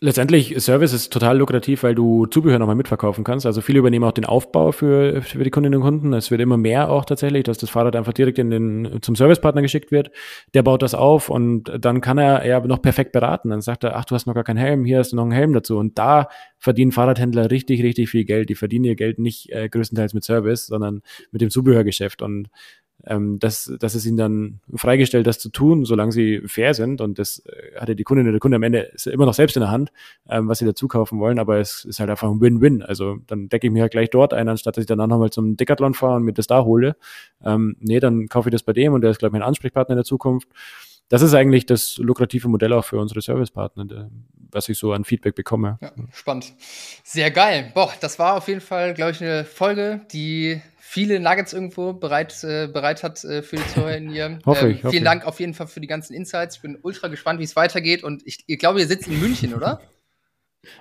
[0.01, 3.47] Letztendlich, Service ist total lukrativ, weil du Zubehör nochmal mitverkaufen kannst.
[3.47, 6.13] Also viele übernehmen auch den Aufbau für, für die Kundinnen und Kunden.
[6.13, 9.61] Es wird immer mehr auch tatsächlich, dass das Fahrrad einfach direkt in den, zum Servicepartner
[9.61, 10.13] geschickt wird.
[10.55, 13.51] Der baut das auf und dann kann er ja noch perfekt beraten.
[13.51, 15.33] Dann sagt er, ach, du hast noch gar keinen Helm, hier hast du noch einen
[15.33, 15.79] Helm dazu.
[15.79, 16.29] Und da
[16.59, 18.51] verdienen Fahrradhändler richtig, richtig viel Geld.
[18.51, 22.23] Die verdienen ihr Geld nicht äh, größtenteils mit Service, sondern mit dem Zubehörgeschäft.
[22.23, 22.51] Und
[23.07, 27.01] ähm, dass, dass es ihnen dann freigestellt, das zu tun, solange sie fair sind.
[27.01, 29.57] Und das äh, hatte die Kundin oder der Kunde am Ende ist immer noch selbst
[29.57, 29.93] in der Hand,
[30.29, 31.39] ähm, was sie dazu kaufen wollen.
[31.39, 32.83] Aber es ist halt einfach ein Win-Win.
[32.83, 35.57] Also dann decke ich mir halt gleich dort ein, anstatt dass ich danach nochmal zum
[35.57, 36.97] Decathlon fahre und mir das da hole.
[37.45, 39.95] Ähm, nee, dann kaufe ich das bei dem und der ist, glaube ich, mein Ansprechpartner
[39.95, 40.49] in der Zukunft.
[41.09, 44.11] Das ist eigentlich das lukrative Modell auch für unsere Servicepartner,
[44.51, 45.79] was ich so an Feedback bekomme.
[45.81, 46.53] Ja, spannend.
[47.03, 47.71] Sehr geil.
[47.73, 52.43] Boah, das war auf jeden Fall, glaube ich, eine Folge, die viele Nuggets irgendwo bereit,
[52.43, 54.39] äh, bereit hat äh, für die Zuhörer in ihr.
[54.47, 54.79] hoffe ähm, ich.
[54.79, 56.57] Hoffe vielen Dank auf jeden Fall für die ganzen Insights.
[56.57, 58.03] Ich bin ultra gespannt, wie es weitergeht.
[58.03, 59.83] Und ich, ich glaube, ihr sitzt in München, oder?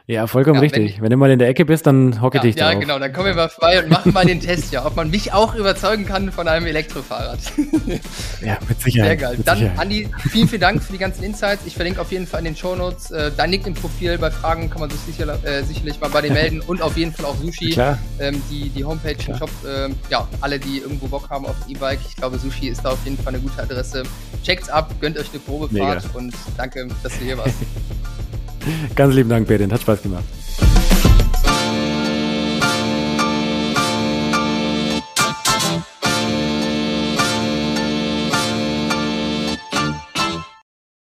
[0.07, 0.95] Ja, vollkommen ja, richtig.
[0.97, 2.71] Wenn, wenn, du mal in der Ecke bist, dann hocke ja, dich da.
[2.71, 5.11] Ja, genau, dann kommen wir mal vorbei und machen mal den Test, ja, ob man
[5.11, 7.39] mich auch überzeugen kann von einem Elektrofahrrad.
[8.41, 9.19] ja, mit Sicherheit.
[9.19, 9.39] Sehr geil.
[9.45, 9.80] Dann, Sicherheit.
[9.80, 11.63] Andi, vielen, vielen Dank für die ganzen Insights.
[11.65, 14.17] Ich verlinke auf jeden Fall in den Shownotes äh, dein LinkedIn-Profil.
[14.17, 17.13] Bei Fragen kann man sich sicher, äh, sicherlich mal bei dir melden und auf jeden
[17.13, 17.71] Fall auch Sushi.
[17.71, 17.99] Klar.
[18.19, 19.38] Ähm, die, die Homepage, Klar.
[19.38, 21.99] Shop, äh, ja, alle, die irgendwo Bock haben auf E-Bike.
[22.07, 24.03] Ich glaube, Sushi ist da auf jeden Fall eine gute Adresse.
[24.43, 26.17] Checkt's ab, gönnt euch eine Probefahrt Mega.
[26.17, 27.55] und danke, dass du hier warst.
[28.95, 29.72] Ganz lieben Dank, Berlin.
[29.72, 30.24] Hat Spaß gemacht.